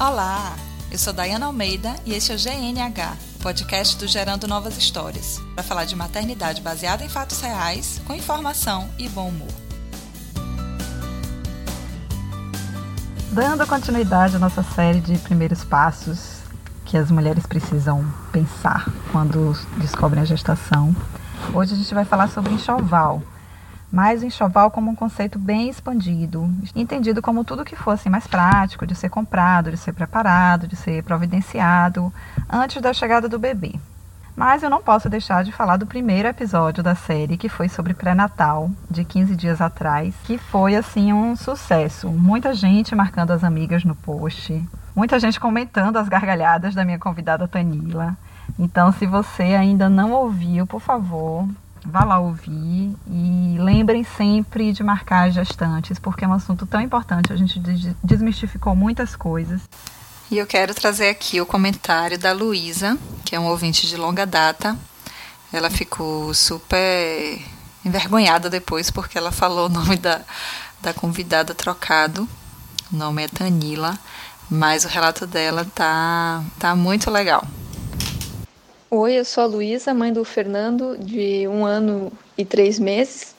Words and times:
Olá, 0.00 0.54
eu 0.92 0.96
sou 0.96 1.12
Dayana 1.12 1.46
Almeida 1.46 1.92
e 2.06 2.14
este 2.14 2.30
é 2.30 2.36
o 2.36 2.38
GNH, 2.38 3.16
podcast 3.42 3.98
do 3.98 4.06
Gerando 4.06 4.46
Novas 4.46 4.78
Histórias, 4.78 5.40
para 5.56 5.64
falar 5.64 5.86
de 5.86 5.96
maternidade 5.96 6.62
baseada 6.62 7.02
em 7.04 7.08
fatos 7.08 7.40
reais, 7.40 8.00
com 8.06 8.14
informação 8.14 8.88
e 8.96 9.08
bom 9.08 9.28
humor. 9.28 9.48
Dando 13.32 13.66
continuidade 13.66 14.36
à 14.36 14.38
nossa 14.38 14.62
série 14.62 15.00
de 15.00 15.18
primeiros 15.18 15.64
passos 15.64 16.42
que 16.84 16.96
as 16.96 17.10
mulheres 17.10 17.44
precisam 17.44 18.08
pensar 18.30 18.88
quando 19.10 19.52
descobrem 19.78 20.22
a 20.22 20.26
gestação, 20.26 20.94
hoje 21.52 21.74
a 21.74 21.76
gente 21.76 21.92
vai 21.92 22.04
falar 22.04 22.28
sobre 22.28 22.52
enxoval 22.54 23.20
mas 23.90 24.22
o 24.22 24.26
enxoval 24.26 24.70
como 24.70 24.90
um 24.90 24.94
conceito 24.94 25.38
bem 25.38 25.68
expandido, 25.68 26.50
entendido 26.76 27.22
como 27.22 27.44
tudo 27.44 27.64
que 27.64 27.76
fosse 27.76 28.10
mais 28.10 28.26
prático 28.26 28.86
de 28.86 28.94
ser 28.94 29.08
comprado, 29.08 29.70
de 29.70 29.76
ser 29.76 29.92
preparado, 29.92 30.68
de 30.68 30.76
ser 30.76 31.02
providenciado 31.02 32.12
antes 32.50 32.80
da 32.82 32.92
chegada 32.92 33.28
do 33.28 33.38
bebê. 33.38 33.74
Mas 34.38 34.62
eu 34.62 34.70
não 34.70 34.80
posso 34.80 35.08
deixar 35.08 35.42
de 35.42 35.50
falar 35.50 35.76
do 35.76 35.86
primeiro 35.86 36.28
episódio 36.28 36.80
da 36.80 36.94
série, 36.94 37.36
que 37.36 37.48
foi 37.48 37.68
sobre 37.68 37.92
pré-natal, 37.92 38.70
de 38.88 39.04
15 39.04 39.34
dias 39.34 39.60
atrás, 39.60 40.14
que 40.22 40.38
foi 40.38 40.76
assim 40.76 41.12
um 41.12 41.34
sucesso. 41.34 42.08
Muita 42.08 42.54
gente 42.54 42.94
marcando 42.94 43.32
as 43.32 43.42
amigas 43.42 43.82
no 43.82 43.96
post, 43.96 44.64
muita 44.94 45.18
gente 45.18 45.40
comentando 45.40 45.96
as 45.96 46.08
gargalhadas 46.08 46.72
da 46.72 46.84
minha 46.84 47.00
convidada 47.00 47.48
Tanila. 47.48 48.16
Então, 48.56 48.92
se 48.92 49.06
você 49.06 49.42
ainda 49.42 49.88
não 49.88 50.12
ouviu, 50.12 50.68
por 50.68 50.80
favor, 50.80 51.48
vá 51.88 52.04
lá 52.04 52.18
ouvir 52.18 52.94
e 53.06 53.56
lembrem 53.58 54.04
sempre 54.04 54.72
de 54.72 54.82
marcar 54.82 55.28
as 55.28 55.34
gestantes, 55.34 55.98
porque 55.98 56.24
é 56.24 56.28
um 56.28 56.32
assunto 56.32 56.66
tão 56.66 56.80
importante, 56.80 57.32
a 57.32 57.36
gente 57.36 57.58
desmistificou 58.04 58.76
muitas 58.76 59.16
coisas. 59.16 59.62
E 60.30 60.36
eu 60.36 60.46
quero 60.46 60.74
trazer 60.74 61.08
aqui 61.08 61.40
o 61.40 61.46
comentário 61.46 62.18
da 62.18 62.32
Luísa, 62.32 62.98
que 63.24 63.34
é 63.34 63.40
um 63.40 63.46
ouvinte 63.46 63.86
de 63.86 63.96
longa 63.96 64.26
data. 64.26 64.76
Ela 65.50 65.70
ficou 65.70 66.34
super 66.34 67.40
envergonhada 67.82 68.50
depois 68.50 68.90
porque 68.90 69.16
ela 69.16 69.32
falou 69.32 69.66
o 69.66 69.70
nome 69.70 69.96
da, 69.96 70.20
da 70.82 70.92
convidada 70.92 71.54
trocado. 71.54 72.28
O 72.92 72.96
nome 72.96 73.24
é 73.24 73.28
Tanila, 73.28 73.98
mas 74.50 74.84
o 74.84 74.88
relato 74.88 75.26
dela 75.26 75.66
tá, 75.74 76.42
tá 76.58 76.76
muito 76.76 77.10
legal. 77.10 77.42
Oi, 78.90 79.18
eu 79.18 79.24
sou 79.26 79.44
a 79.44 79.46
Luísa, 79.46 79.92
mãe 79.92 80.10
do 80.10 80.24
Fernando, 80.24 80.96
de 80.96 81.46
um 81.46 81.66
ano 81.66 82.10
e 82.38 82.42
três 82.42 82.78
meses, 82.78 83.34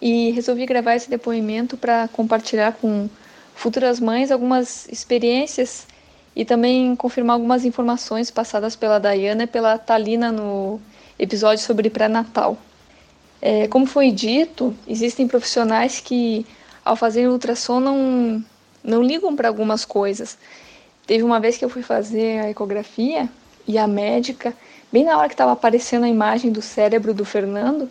e 0.00 0.30
resolvi 0.30 0.64
gravar 0.64 0.94
esse 0.94 1.10
depoimento 1.10 1.76
para 1.76 2.06
compartilhar 2.12 2.72
com 2.74 3.10
futuras 3.52 3.98
mães 3.98 4.30
algumas 4.30 4.86
experiências 4.88 5.88
e 6.36 6.44
também 6.44 6.94
confirmar 6.94 7.34
algumas 7.34 7.64
informações 7.64 8.30
passadas 8.30 8.76
pela 8.76 9.00
Dayana 9.00 9.42
e 9.42 9.46
pela 9.48 9.76
Talina 9.76 10.30
no 10.30 10.80
episódio 11.18 11.64
sobre 11.64 11.90
pré-natal. 11.90 12.56
É, 13.42 13.66
como 13.66 13.86
foi 13.86 14.12
dito, 14.12 14.72
existem 14.86 15.26
profissionais 15.26 15.98
que, 15.98 16.46
ao 16.84 16.94
fazer 16.94 17.26
ultrassom, 17.26 17.80
não, 17.80 18.44
não 18.84 19.02
ligam 19.02 19.34
para 19.34 19.48
algumas 19.48 19.84
coisas. 19.84 20.38
Teve 21.08 21.24
uma 21.24 21.40
vez 21.40 21.56
que 21.56 21.64
eu 21.64 21.68
fui 21.68 21.82
fazer 21.82 22.38
a 22.38 22.50
ecografia 22.50 23.28
e 23.66 23.76
a 23.78 23.88
médica 23.88 24.54
bem 24.92 25.04
na 25.04 25.18
hora 25.18 25.28
que 25.28 25.34
estava 25.34 25.52
aparecendo 25.52 26.04
a 26.04 26.08
imagem 26.08 26.50
do 26.50 26.62
cérebro 26.62 27.14
do 27.14 27.24
Fernando, 27.24 27.90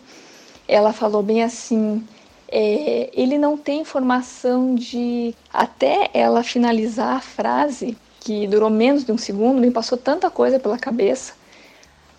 ela 0.68 0.92
falou 0.92 1.22
bem 1.22 1.42
assim: 1.42 2.06
é, 2.48 3.10
ele 3.12 3.38
não 3.38 3.56
tem 3.56 3.80
informação 3.80 4.74
de. 4.74 5.34
Até 5.52 6.10
ela 6.14 6.42
finalizar 6.42 7.16
a 7.16 7.20
frase, 7.20 7.96
que 8.20 8.46
durou 8.46 8.70
menos 8.70 9.04
de 9.04 9.12
um 9.12 9.18
segundo, 9.18 9.60
me 9.60 9.70
passou 9.70 9.98
tanta 9.98 10.30
coisa 10.30 10.58
pela 10.58 10.78
cabeça. 10.78 11.34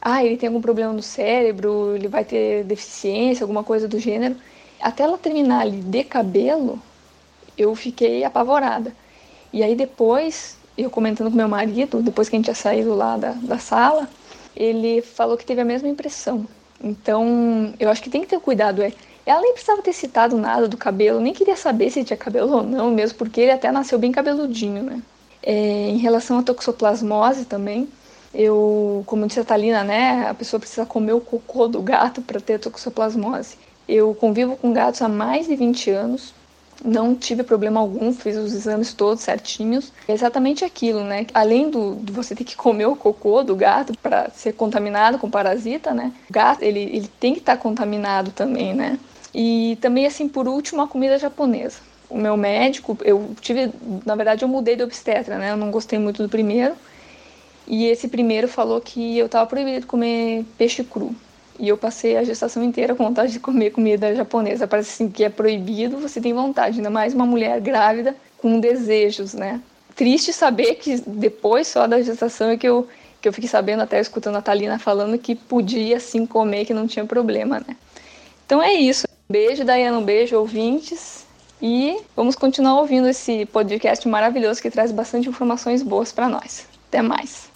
Ah, 0.01 0.23
ele 0.23 0.37
tem 0.37 0.47
algum 0.47 0.61
problema 0.61 0.93
no 0.93 1.01
cérebro, 1.01 1.95
ele 1.95 2.07
vai 2.07 2.23
ter 2.23 2.63
deficiência, 2.63 3.43
alguma 3.43 3.63
coisa 3.63 3.87
do 3.87 3.99
gênero. 3.99 4.35
Até 4.79 5.03
ela 5.03 5.17
terminar 5.17 5.61
ali 5.61 5.81
de 5.81 6.03
cabelo, 6.03 6.79
eu 7.57 7.73
fiquei 7.75 8.23
apavorada. 8.23 8.93
E 9.51 9.63
aí 9.63 9.75
depois, 9.75 10.57
eu 10.77 10.89
comentando 10.89 11.31
com 11.31 11.35
meu 11.37 11.47
marido, 11.49 12.01
depois 12.01 12.29
que 12.29 12.35
a 12.35 12.37
gente 12.37 12.45
tinha 12.45 12.55
saído 12.55 12.93
lá 12.93 13.17
da, 13.17 13.31
da 13.31 13.57
sala, 13.57 14.07
ele 14.57 15.01
falou 15.01 15.37
que 15.37 15.45
teve 15.45 15.61
a 15.61 15.65
mesma 15.65 15.87
impressão. 15.87 16.47
Então, 16.83 17.73
eu 17.79 17.89
acho 17.89 18.01
que 18.01 18.09
tem 18.09 18.21
que 18.21 18.27
ter 18.27 18.39
cuidado. 18.39 18.81
É, 18.81 18.91
ela 19.25 19.41
nem 19.41 19.53
precisava 19.53 19.81
ter 19.81 19.93
citado 19.93 20.37
nada 20.37 20.67
do 20.67 20.75
cabelo, 20.75 21.19
nem 21.19 21.33
queria 21.33 21.55
saber 21.55 21.91
se 21.91 22.03
tinha 22.03 22.17
cabelo 22.17 22.57
ou 22.57 22.63
não, 22.63 22.89
mesmo 22.91 23.17
porque 23.17 23.41
ele 23.41 23.51
até 23.51 23.71
nasceu 23.71 23.99
bem 23.99 24.11
cabeludinho, 24.11 24.81
né? 24.81 25.01
É, 25.43 25.89
em 25.89 25.97
relação 25.97 26.39
à 26.39 26.43
toxoplasmose 26.43 27.45
também, 27.45 27.87
eu, 28.33 29.03
como 29.05 29.27
disse 29.27 29.39
a 29.39 29.45
Thalina, 29.45 29.83
né, 29.83 30.27
a 30.27 30.33
pessoa 30.33 30.59
precisa 30.59 30.85
comer 30.85 31.13
o 31.13 31.21
cocô 31.21 31.67
do 31.67 31.81
gato 31.81 32.21
para 32.21 32.39
ter 32.39 32.59
toxoplasmose. 32.59 33.57
Eu 33.87 34.13
convivo 34.15 34.57
com 34.57 34.73
gatos 34.73 35.01
há 35.01 35.07
mais 35.07 35.47
de 35.47 35.55
20 35.55 35.91
anos 35.91 36.33
não 36.83 37.15
tive 37.15 37.43
problema 37.43 37.79
algum, 37.79 38.13
fiz 38.13 38.35
os 38.37 38.53
exames 38.53 38.93
todos 38.93 39.23
certinhos. 39.23 39.91
É 40.07 40.13
exatamente 40.13 40.63
aquilo, 40.63 41.03
né? 41.03 41.25
Além 41.33 41.69
do, 41.69 41.95
de 41.95 42.11
você 42.11 42.35
ter 42.35 42.43
que 42.43 42.55
comer 42.55 42.85
o 42.85 42.95
cocô 42.95 43.43
do 43.43 43.55
gato 43.55 43.93
para 44.01 44.29
ser 44.31 44.53
contaminado 44.53 45.17
com 45.17 45.29
parasita, 45.29 45.93
né? 45.93 46.11
O 46.29 46.33
gato, 46.33 46.63
ele, 46.63 46.79
ele 46.79 47.09
tem 47.19 47.33
que 47.33 47.39
estar 47.39 47.55
tá 47.55 47.61
contaminado 47.61 48.31
também, 48.31 48.73
né? 48.73 48.99
E 49.33 49.77
também, 49.81 50.05
assim, 50.05 50.27
por 50.27 50.47
último, 50.47 50.81
a 50.81 50.87
comida 50.87 51.17
japonesa. 51.17 51.79
O 52.09 52.17
meu 52.17 52.37
médico, 52.37 52.97
eu 53.03 53.31
tive, 53.41 53.69
na 54.05 54.15
verdade, 54.15 54.43
eu 54.43 54.47
mudei 54.47 54.75
de 54.75 54.83
obstetra, 54.83 55.37
né? 55.37 55.51
Eu 55.51 55.57
não 55.57 55.71
gostei 55.71 55.99
muito 55.99 56.23
do 56.23 56.29
primeiro. 56.29 56.73
E 57.67 57.85
esse 57.85 58.07
primeiro 58.07 58.47
falou 58.47 58.79
que 58.79 59.17
eu 59.17 59.25
estava 59.25 59.45
proibido 59.45 59.81
de 59.81 59.85
comer 59.85 60.45
peixe 60.57 60.83
cru. 60.83 61.13
E 61.59 61.67
eu 61.67 61.77
passei 61.77 62.17
a 62.17 62.23
gestação 62.23 62.63
inteira 62.63 62.93
com 62.93 63.03
vontade 63.03 63.31
de 63.31 63.39
comer 63.39 63.71
comida 63.71 64.15
japonesa. 64.15 64.67
Parece 64.67 64.91
assim 64.91 65.11
que 65.11 65.23
é 65.23 65.29
proibido, 65.29 65.97
você 65.97 66.21
tem 66.21 66.33
vontade, 66.33 66.77
ainda 66.77 66.89
mais 66.89 67.13
uma 67.13 67.25
mulher 67.25 67.59
grávida 67.59 68.15
com 68.37 68.59
desejos, 68.59 69.33
né? 69.33 69.59
Triste 69.95 70.31
saber 70.31 70.75
que 70.75 71.01
depois 71.07 71.67
só 71.67 71.87
da 71.87 72.01
gestação 72.01 72.49
é 72.51 72.57
que 72.57 72.67
eu, 72.67 72.87
que 73.19 73.27
eu 73.27 73.33
fiquei 73.33 73.49
sabendo, 73.49 73.81
até 73.81 73.99
escutando 73.99 74.35
a 74.35 74.41
Thalina 74.41 74.77
falando 74.77 75.17
que 75.17 75.33
podia 75.33 75.99
sim 75.99 76.25
comer, 76.25 76.65
que 76.65 76.73
não 76.73 76.85
tinha 76.85 77.05
problema, 77.05 77.59
né? 77.59 77.75
Então 78.45 78.61
é 78.61 78.73
isso. 78.73 79.07
Beijo, 79.27 79.65
Dayana, 79.65 79.97
um 79.97 80.03
beijo, 80.03 80.37
ouvintes. 80.37 81.25
E 81.61 81.97
vamos 82.15 82.35
continuar 82.35 82.79
ouvindo 82.79 83.07
esse 83.07 83.45
podcast 83.47 84.07
maravilhoso 84.07 84.61
que 84.61 84.69
traz 84.69 84.91
bastante 84.91 85.27
informações 85.27 85.81
boas 85.81 86.11
para 86.11 86.29
nós. 86.29 86.67
Até 86.87 87.01
mais. 87.01 87.49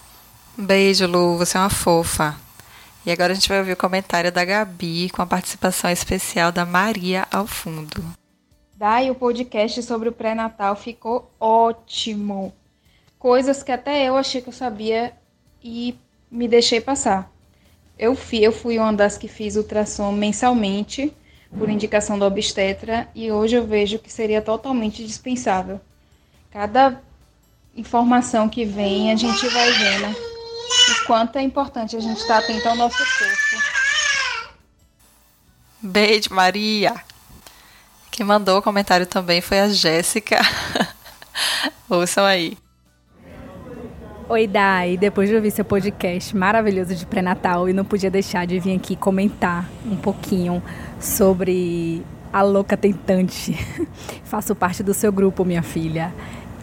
Beijo, 0.57 1.05
Lu, 1.05 1.37
você 1.37 1.57
é 1.57 1.61
uma 1.61 1.69
fofa. 1.69 2.35
E 3.05 3.11
agora 3.11 3.31
a 3.31 3.35
gente 3.35 3.49
vai 3.49 3.59
ouvir 3.59 3.71
o 3.71 3.77
comentário 3.77 4.31
da 4.31 4.45
Gabi 4.45 5.09
com 5.09 5.21
a 5.21 5.25
participação 5.25 5.89
especial 5.89 6.51
da 6.51 6.65
Maria 6.65 7.27
ao 7.31 7.47
fundo. 7.47 8.03
Daí 8.75 9.09
o 9.09 9.15
podcast 9.15 9.81
sobre 9.81 10.09
o 10.09 10.11
pré-natal 10.11 10.75
ficou 10.75 11.31
ótimo. 11.39 12.53
Coisas 13.17 13.63
que 13.63 13.71
até 13.71 14.07
eu 14.07 14.17
achei 14.17 14.41
que 14.41 14.49
eu 14.49 14.53
sabia 14.53 15.13
e 15.63 15.95
me 16.29 16.47
deixei 16.47 16.79
passar. 16.79 17.31
Eu 17.97 18.15
fui, 18.15 18.39
eu 18.39 18.51
fui 18.51 18.77
uma 18.77 18.93
das 18.93 19.17
que 19.17 19.27
fiz 19.27 19.55
ultrassom 19.55 20.11
mensalmente 20.11 21.13
por 21.57 21.69
indicação 21.69 22.17
do 22.17 22.25
obstetra 22.25 23.07
e 23.13 23.31
hoje 23.31 23.55
eu 23.55 23.65
vejo 23.65 23.99
que 23.99 24.11
seria 24.11 24.41
totalmente 24.41 25.05
dispensável. 25.05 25.79
Cada 26.51 27.01
informação 27.75 28.47
que 28.47 28.63
vem 28.63 29.11
a 29.11 29.15
gente 29.15 29.47
vai 29.47 29.71
vendo 29.71 30.30
quanto 31.11 31.35
é 31.35 31.41
importante 31.41 31.97
a 31.97 31.99
gente 31.99 32.21
estar 32.21 32.37
atento 32.37 32.69
ao 32.69 32.75
nosso 32.77 32.97
corpo. 32.97 33.63
Beijo, 35.81 36.33
Maria. 36.33 36.93
Quem 38.09 38.25
mandou 38.25 38.59
o 38.59 38.61
comentário 38.61 39.05
também 39.05 39.41
foi 39.41 39.59
a 39.59 39.67
Jéssica. 39.67 40.39
Ouçam 41.89 42.23
aí. 42.23 42.57
Oi, 44.29 44.47
Dai. 44.47 44.95
Depois 44.95 45.27
de 45.27 45.35
ouvir 45.35 45.51
seu 45.51 45.65
podcast 45.65 46.33
maravilhoso 46.33 46.95
de 46.95 47.05
pré-natal, 47.05 47.67
e 47.67 47.73
não 47.73 47.83
podia 47.83 48.09
deixar 48.09 48.47
de 48.47 48.57
vir 48.57 48.77
aqui 48.77 48.95
comentar 48.95 49.69
um 49.85 49.97
pouquinho 49.97 50.63
sobre 50.97 52.05
a 52.31 52.41
louca 52.41 52.77
tentante. 52.77 53.53
Faço 54.23 54.55
parte 54.55 54.81
do 54.81 54.93
seu 54.93 55.11
grupo, 55.11 55.43
minha 55.43 55.61
filha. 55.61 56.13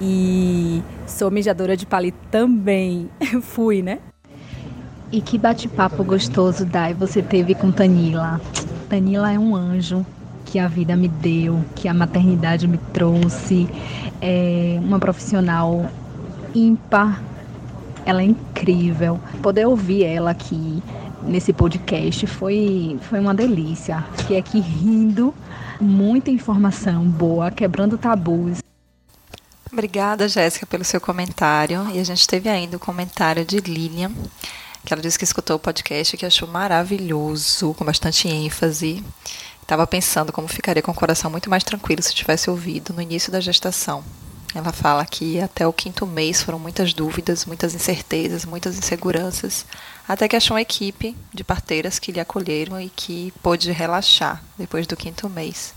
E 0.01 0.83
sou 1.07 1.31
mijadora 1.31 1.77
de 1.77 1.85
palito 1.85 2.19
também. 2.31 3.11
Fui, 3.43 3.83
né? 3.83 3.99
E 5.11 5.23
que 5.23 5.39
bate-papo 5.39 6.05
gostoso, 6.05 6.67
Dai, 6.67 6.93
você 6.93 7.23
teve 7.23 7.55
com 7.55 7.73
Tanila. 7.73 8.41
Tanila 8.89 9.33
é 9.33 9.39
um 9.39 9.57
anjo 9.57 10.05
que 10.45 10.59
a 10.59 10.69
vida 10.69 10.95
me 10.97 11.09
deu, 11.09 11.65
que 11.75 11.89
a 11.89 11.95
maternidade 11.95 12.69
me 12.69 12.79
trouxe. 12.93 13.69
É 14.21 14.79
uma 14.83 14.99
profissional 14.99 15.91
ímpar. 16.55 17.23
Ela 18.05 18.23
é 18.23 18.27
incrível. 18.27 19.19
Poder 19.43 19.67
ouvir 19.67 20.05
ela 20.05 20.31
aqui 20.31 20.83
nesse 21.23 21.53
podcast 21.53 22.27
foi, 22.27 22.99
foi 23.09 23.19
uma 23.19 23.35
delícia. 23.35 24.05
Fiquei 24.17 24.39
aqui 24.39 24.61
rindo, 24.61 25.35
muita 25.81 26.31
informação 26.31 27.05
boa, 27.05 27.51
quebrando 27.51 27.97
tabus. 27.97 28.59
Obrigada, 29.73 30.29
Jéssica, 30.29 30.67
pelo 30.67 30.85
seu 30.85 31.01
comentário. 31.01 31.87
E 31.95 31.99
a 31.99 32.05
gente 32.05 32.27
teve 32.27 32.49
ainda 32.49 32.77
o 32.77 32.81
comentário 32.81 33.45
de 33.45 33.59
Lilian, 33.59 34.11
que 34.85 34.93
ela 34.93 35.03
disse 35.03 35.19
que 35.19 35.25
escutou 35.25 35.57
o 35.57 35.61
podcast 35.61 36.15
e 36.15 36.19
que 36.19 36.27
achou 36.27 36.49
maravilhoso, 36.49 37.75
com 37.75 37.85
bastante 37.85 38.29
ênfase. 38.29 39.05
Estava 39.61 39.87
pensando 39.87 40.33
como 40.33 40.49
ficaria 40.49 40.83
com 40.83 40.91
o 40.91 40.95
coração 40.95 41.31
muito 41.31 41.51
mais 41.51 41.63
tranquilo 41.63 42.03
se 42.03 42.15
tivesse 42.15 42.49
ouvido 42.49 42.95
no 42.95 43.03
início 43.03 43.31
da 43.31 43.41
gestação. 43.41 44.03
Ela 44.55 44.73
fala 44.73 45.05
que 45.05 45.39
até 45.41 45.67
o 45.67 45.73
quinto 45.73 46.07
mês 46.07 46.43
foram 46.43 46.59
muitas 46.59 46.95
dúvidas, 46.95 47.45
muitas 47.45 47.75
incertezas, 47.75 48.47
muitas 48.47 48.79
inseguranças, 48.79 49.67
até 50.09 50.27
que 50.27 50.37
achou 50.37 50.55
uma 50.55 50.63
equipe 50.63 51.15
de 51.35 51.45
parteiras 51.45 51.99
que 51.99 52.11
lhe 52.11 52.19
acolheram 52.21 52.81
e 52.81 52.89
que 52.89 53.33
pôde 53.43 53.71
relaxar 53.71 54.43
depois 54.57 54.87
do 54.87 54.97
quinto 54.97 55.29
mês. 55.29 55.75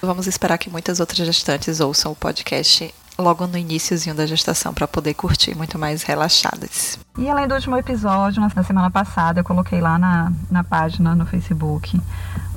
Vamos 0.00 0.26
esperar 0.26 0.56
que 0.56 0.70
muitas 0.70 1.00
outras 1.00 1.26
gestantes 1.26 1.80
ouçam 1.80 2.12
o 2.12 2.16
podcast 2.16 2.94
logo 3.20 3.46
no 3.46 3.56
iníciozinho 3.56 4.14
da 4.14 4.26
gestação 4.26 4.72
para 4.72 4.88
poder 4.88 5.14
curtir 5.14 5.54
muito 5.56 5.78
mais 5.78 6.02
relaxadas. 6.02 6.98
E 7.18 7.28
além 7.28 7.46
do 7.46 7.54
último 7.54 7.76
episódio, 7.76 8.40
na 8.40 8.64
semana 8.64 8.90
passada, 8.90 9.40
eu 9.40 9.44
coloquei 9.44 9.80
lá 9.80 9.98
na, 9.98 10.32
na 10.50 10.64
página 10.64 11.14
no 11.14 11.26
Facebook 11.26 12.00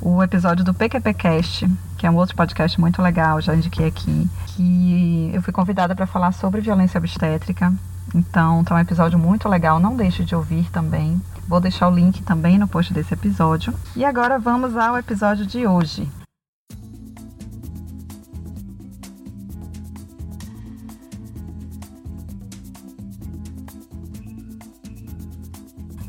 o 0.00 0.22
episódio 0.22 0.64
do 0.64 0.74
PQPcast, 0.74 1.66
que 1.96 2.06
é 2.06 2.10
um 2.10 2.16
outro 2.16 2.36
podcast 2.36 2.78
muito 2.78 3.00
legal, 3.00 3.40
já 3.40 3.54
indiquei 3.54 3.86
aqui, 3.86 4.28
que 4.48 5.30
eu 5.32 5.40
fui 5.40 5.52
convidada 5.52 5.94
para 5.94 6.06
falar 6.06 6.32
sobre 6.32 6.60
violência 6.60 6.98
obstétrica. 6.98 7.72
Então, 8.14 8.62
tá 8.62 8.74
um 8.74 8.78
episódio 8.78 9.18
muito 9.18 9.48
legal, 9.48 9.80
não 9.80 9.96
deixe 9.96 10.22
de 10.22 10.34
ouvir 10.34 10.70
também. 10.70 11.20
Vou 11.48 11.60
deixar 11.60 11.88
o 11.88 11.94
link 11.94 12.22
também 12.22 12.58
no 12.58 12.68
post 12.68 12.92
desse 12.92 13.14
episódio. 13.14 13.74
E 13.96 14.04
agora 14.04 14.38
vamos 14.38 14.76
ao 14.76 14.96
episódio 14.98 15.46
de 15.46 15.66
hoje. 15.66 16.06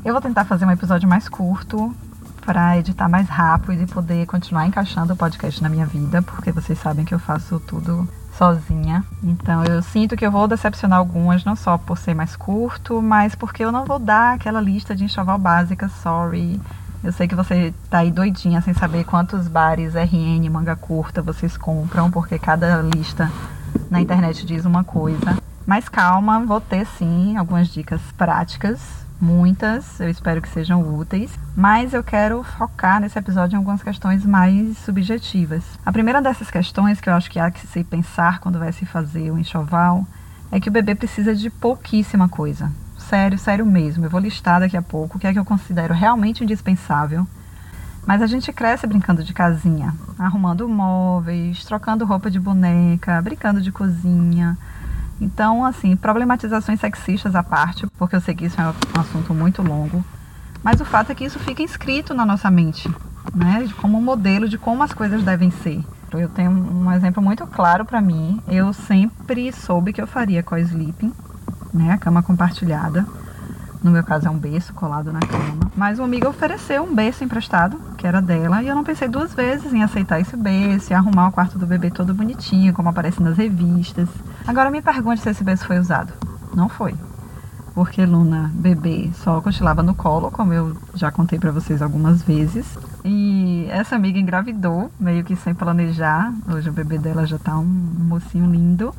Eu 0.06 0.12
vou 0.12 0.22
tentar 0.22 0.44
fazer 0.44 0.64
um 0.64 0.70
episódio 0.70 1.08
mais 1.08 1.28
curto 1.28 1.92
para 2.42 2.78
editar 2.78 3.08
mais 3.08 3.28
rápido 3.28 3.82
e 3.82 3.86
poder 3.88 4.24
continuar 4.26 4.64
encaixando 4.64 5.12
o 5.12 5.16
podcast 5.16 5.60
na 5.60 5.68
minha 5.68 5.84
vida, 5.84 6.22
porque 6.22 6.52
vocês 6.52 6.78
sabem 6.78 7.04
que 7.04 7.12
eu 7.12 7.18
faço 7.18 7.58
tudo 7.58 8.08
sozinha. 8.38 9.04
Então 9.20 9.64
eu 9.64 9.82
sinto 9.82 10.16
que 10.16 10.24
eu 10.24 10.30
vou 10.30 10.46
decepcionar 10.46 11.00
algumas, 11.00 11.44
não 11.44 11.56
só 11.56 11.76
por 11.76 11.98
ser 11.98 12.14
mais 12.14 12.36
curto, 12.36 13.02
mas 13.02 13.34
porque 13.34 13.64
eu 13.64 13.72
não 13.72 13.84
vou 13.84 13.98
dar 13.98 14.34
aquela 14.34 14.60
lista 14.60 14.94
de 14.94 15.02
enxoval 15.02 15.38
básica, 15.38 15.88
sorry. 15.88 16.60
Eu 17.02 17.10
sei 17.10 17.26
que 17.26 17.34
você 17.34 17.74
tá 17.90 17.98
aí 17.98 18.12
doidinha 18.12 18.60
sem 18.60 18.74
saber 18.74 19.02
quantos 19.02 19.48
bares 19.48 19.96
RN 19.96 20.48
manga 20.48 20.76
curta 20.76 21.20
vocês 21.20 21.56
compram, 21.56 22.12
porque 22.12 22.38
cada 22.38 22.80
lista 22.80 23.28
na 23.90 24.00
internet 24.00 24.46
diz 24.46 24.64
uma 24.64 24.84
coisa. 24.84 25.36
Mas 25.66 25.88
calma, 25.88 26.38
vou 26.46 26.60
ter 26.60 26.86
sim 26.86 27.36
algumas 27.36 27.66
dicas 27.66 28.00
práticas 28.16 29.04
muitas, 29.20 29.98
eu 30.00 30.08
espero 30.08 30.42
que 30.42 30.48
sejam 30.48 30.82
úteis, 30.96 31.30
mas 31.56 31.92
eu 31.92 32.02
quero 32.02 32.42
focar 32.42 33.00
nesse 33.00 33.18
episódio 33.18 33.54
em 33.54 33.58
algumas 33.58 33.82
questões 33.82 34.24
mais 34.24 34.76
subjetivas. 34.78 35.64
A 35.84 35.92
primeira 35.92 36.20
dessas 36.20 36.50
questões 36.50 37.00
que 37.00 37.08
eu 37.08 37.14
acho 37.14 37.30
que 37.30 37.38
há 37.38 37.50
que 37.50 37.66
se 37.66 37.82
pensar 37.84 38.40
quando 38.40 38.58
vai 38.58 38.72
se 38.72 38.84
fazer 38.84 39.30
o 39.30 39.38
enxoval 39.38 40.06
é 40.50 40.60
que 40.60 40.68
o 40.68 40.72
bebê 40.72 40.94
precisa 40.94 41.34
de 41.34 41.50
pouquíssima 41.50 42.28
coisa. 42.28 42.70
Sério, 42.98 43.38
sério 43.38 43.64
mesmo. 43.64 44.04
Eu 44.04 44.10
vou 44.10 44.20
listar 44.20 44.60
daqui 44.60 44.76
a 44.76 44.82
pouco 44.82 45.16
o 45.16 45.20
que 45.20 45.26
é 45.26 45.32
que 45.32 45.38
eu 45.38 45.44
considero 45.44 45.94
realmente 45.94 46.42
indispensável. 46.42 47.26
Mas 48.06 48.22
a 48.22 48.26
gente 48.26 48.52
cresce 48.52 48.86
brincando 48.86 49.24
de 49.24 49.34
casinha, 49.34 49.92
arrumando 50.16 50.68
móveis, 50.68 51.64
trocando 51.64 52.04
roupa 52.04 52.30
de 52.30 52.38
boneca, 52.38 53.20
brincando 53.20 53.60
de 53.60 53.72
cozinha, 53.72 54.56
então, 55.20 55.64
assim, 55.64 55.96
problematizações 55.96 56.80
sexistas 56.80 57.34
à 57.34 57.42
parte, 57.42 57.86
porque 57.98 58.16
eu 58.16 58.20
sei 58.20 58.34
que 58.34 58.44
isso 58.44 58.60
é 58.60 58.64
um 58.64 59.00
assunto 59.00 59.32
muito 59.32 59.62
longo, 59.62 60.04
mas 60.62 60.80
o 60.80 60.84
fato 60.84 61.12
é 61.12 61.14
que 61.14 61.24
isso 61.24 61.38
fica 61.38 61.62
inscrito 61.62 62.12
na 62.12 62.26
nossa 62.26 62.50
mente, 62.50 62.90
né, 63.34 63.68
como 63.80 63.98
um 63.98 64.02
modelo 64.02 64.48
de 64.48 64.58
como 64.58 64.82
as 64.82 64.92
coisas 64.92 65.22
devem 65.22 65.50
ser. 65.50 65.82
Eu 66.12 66.28
tenho 66.28 66.50
um 66.50 66.90
exemplo 66.92 67.22
muito 67.22 67.46
claro 67.46 67.84
para 67.84 68.00
mim. 68.00 68.40
Eu 68.48 68.72
sempre 68.72 69.52
soube 69.52 69.92
que 69.92 70.00
eu 70.00 70.06
faria 70.06 70.42
co-sleeping, 70.42 71.12
né, 71.74 71.92
a 71.92 71.98
cama 71.98 72.22
compartilhada. 72.22 73.06
No 73.82 73.90
meu 73.90 74.02
caso 74.02 74.26
é 74.26 74.30
um 74.30 74.38
berço 74.38 74.72
colado 74.72 75.12
na 75.12 75.20
cama. 75.20 75.70
Mas 75.76 75.98
uma 75.98 76.06
amiga 76.06 76.28
ofereceu 76.28 76.82
um 76.82 76.94
berço 76.94 77.22
emprestado, 77.22 77.78
que 77.96 78.06
era 78.06 78.22
dela, 78.22 78.62
e 78.62 78.68
eu 78.68 78.74
não 78.74 78.82
pensei 78.82 79.08
duas 79.08 79.34
vezes 79.34 79.72
em 79.72 79.82
aceitar 79.82 80.18
esse 80.18 80.36
berço 80.36 80.92
e 80.92 80.94
arrumar 80.94 81.28
o 81.28 81.32
quarto 81.32 81.58
do 81.58 81.66
bebê 81.66 81.90
todo 81.90 82.14
bonitinho, 82.14 82.72
como 82.72 82.88
aparece 82.88 83.22
nas 83.22 83.36
revistas. 83.36 84.08
Agora 84.46 84.70
me 84.70 84.80
pergunte 84.80 85.20
se 85.20 85.30
esse 85.30 85.42
berço 85.42 85.66
foi 85.66 85.78
usado. 85.78 86.12
Não 86.54 86.68
foi. 86.68 86.94
Porque 87.74 88.06
Luna, 88.06 88.50
bebê, 88.54 89.10
só 89.22 89.40
cochilava 89.40 89.82
no 89.82 89.94
colo, 89.94 90.30
como 90.30 90.52
eu 90.52 90.76
já 90.94 91.10
contei 91.10 91.38
para 91.38 91.50
vocês 91.50 91.82
algumas 91.82 92.22
vezes. 92.22 92.64
E 93.04 93.66
essa 93.68 93.96
amiga 93.96 94.18
engravidou, 94.18 94.90
meio 94.98 95.22
que 95.24 95.36
sem 95.36 95.52
planejar. 95.52 96.32
Hoje 96.48 96.70
o 96.70 96.72
bebê 96.72 96.96
dela 96.96 97.26
já 97.26 97.38
tá 97.38 97.58
um 97.58 97.64
mocinho 97.64 98.50
lindo. 98.50 98.94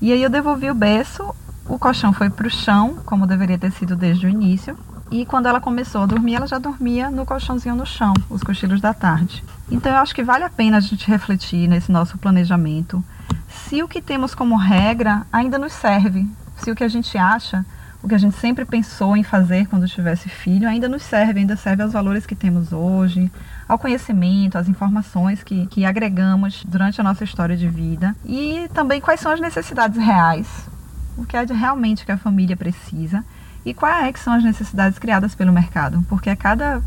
E 0.00 0.12
aí 0.12 0.22
eu 0.22 0.30
devolvi 0.30 0.70
o 0.70 0.74
berço, 0.74 1.34
o 1.68 1.78
colchão 1.78 2.12
foi 2.12 2.30
pro 2.30 2.50
chão, 2.50 2.96
como 3.04 3.26
deveria 3.26 3.58
ter 3.58 3.70
sido 3.70 3.94
desde 3.94 4.26
o 4.26 4.28
início. 4.28 4.76
E 5.10 5.26
quando 5.26 5.46
ela 5.46 5.60
começou 5.60 6.02
a 6.02 6.06
dormir, 6.06 6.36
ela 6.36 6.46
já 6.46 6.58
dormia 6.58 7.10
no 7.10 7.26
colchãozinho 7.26 7.76
no 7.76 7.84
chão, 7.84 8.14
os 8.28 8.42
cochilos 8.42 8.80
da 8.80 8.94
tarde. 8.94 9.44
Então 9.70 9.92
eu 9.92 9.98
acho 9.98 10.14
que 10.14 10.24
vale 10.24 10.44
a 10.44 10.50
pena 10.50 10.78
a 10.78 10.80
gente 10.80 11.06
refletir 11.06 11.68
nesse 11.68 11.92
nosso 11.92 12.16
planejamento 12.18 13.04
se 13.50 13.82
o 13.82 13.88
que 13.88 14.00
temos 14.00 14.34
como 14.34 14.56
regra 14.56 15.26
ainda 15.32 15.58
nos 15.58 15.72
serve, 15.72 16.26
se 16.56 16.70
o 16.70 16.74
que 16.74 16.84
a 16.84 16.88
gente 16.88 17.18
acha, 17.18 17.64
o 18.02 18.08
que 18.08 18.14
a 18.14 18.18
gente 18.18 18.36
sempre 18.36 18.64
pensou 18.64 19.16
em 19.16 19.22
fazer 19.22 19.66
quando 19.66 19.86
tivesse 19.86 20.28
filho, 20.28 20.68
ainda 20.68 20.88
nos 20.88 21.02
serve, 21.02 21.40
ainda 21.40 21.56
serve 21.56 21.82
aos 21.82 21.92
valores 21.92 22.24
que 22.24 22.34
temos 22.34 22.72
hoje, 22.72 23.30
ao 23.68 23.78
conhecimento, 23.78 24.56
às 24.56 24.68
informações 24.68 25.42
que, 25.42 25.66
que 25.66 25.84
agregamos 25.84 26.64
durante 26.66 27.00
a 27.00 27.04
nossa 27.04 27.24
história 27.24 27.56
de 27.56 27.68
vida. 27.68 28.16
E 28.24 28.68
também 28.72 29.00
quais 29.00 29.20
são 29.20 29.32
as 29.32 29.40
necessidades 29.40 29.98
reais, 29.98 30.68
o 31.16 31.26
que 31.26 31.36
é 31.36 31.44
realmente 31.44 32.06
que 32.06 32.12
a 32.12 32.16
família 32.16 32.56
precisa 32.56 33.24
e 33.64 33.74
quais 33.74 34.14
é 34.14 34.18
são 34.18 34.32
as 34.32 34.42
necessidades 34.42 34.98
criadas 34.98 35.34
pelo 35.34 35.52
mercado, 35.52 36.04
porque 36.08 36.30
a 36.30 36.36
cada 36.36 36.82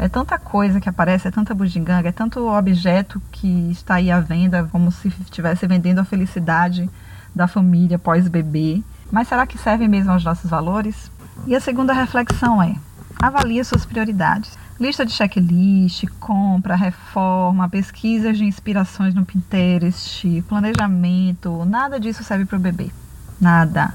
é 0.00 0.08
tanta 0.08 0.38
coisa 0.38 0.80
que 0.80 0.88
aparece, 0.88 1.28
é 1.28 1.30
tanta 1.30 1.54
bugiganga, 1.54 2.08
é 2.08 2.12
tanto 2.12 2.48
objeto 2.48 3.20
que 3.30 3.70
está 3.70 3.96
aí 3.96 4.10
à 4.10 4.18
venda, 4.18 4.66
como 4.72 4.90
se 4.90 5.08
estivesse 5.08 5.66
vendendo 5.66 5.98
a 5.98 6.06
felicidade 6.06 6.88
da 7.34 7.46
família 7.46 7.98
pós-bebê. 7.98 8.82
Mas 9.12 9.28
será 9.28 9.46
que 9.46 9.58
serve 9.58 9.86
mesmo 9.86 10.10
aos 10.10 10.24
nossos 10.24 10.50
valores? 10.50 11.12
E 11.46 11.54
a 11.54 11.60
segunda 11.60 11.92
reflexão 11.92 12.62
é: 12.62 12.76
avalie 13.20 13.62
suas 13.62 13.84
prioridades. 13.84 14.58
Lista 14.80 15.04
de 15.04 15.12
checklist, 15.12 16.06
compra, 16.18 16.74
reforma, 16.74 17.68
pesquisas 17.68 18.38
de 18.38 18.46
inspirações 18.46 19.12
no 19.12 19.26
Pinterest, 19.26 20.42
planejamento, 20.48 21.66
nada 21.66 22.00
disso 22.00 22.24
serve 22.24 22.46
para 22.46 22.56
o 22.56 22.60
bebê. 22.60 22.90
Nada. 23.38 23.92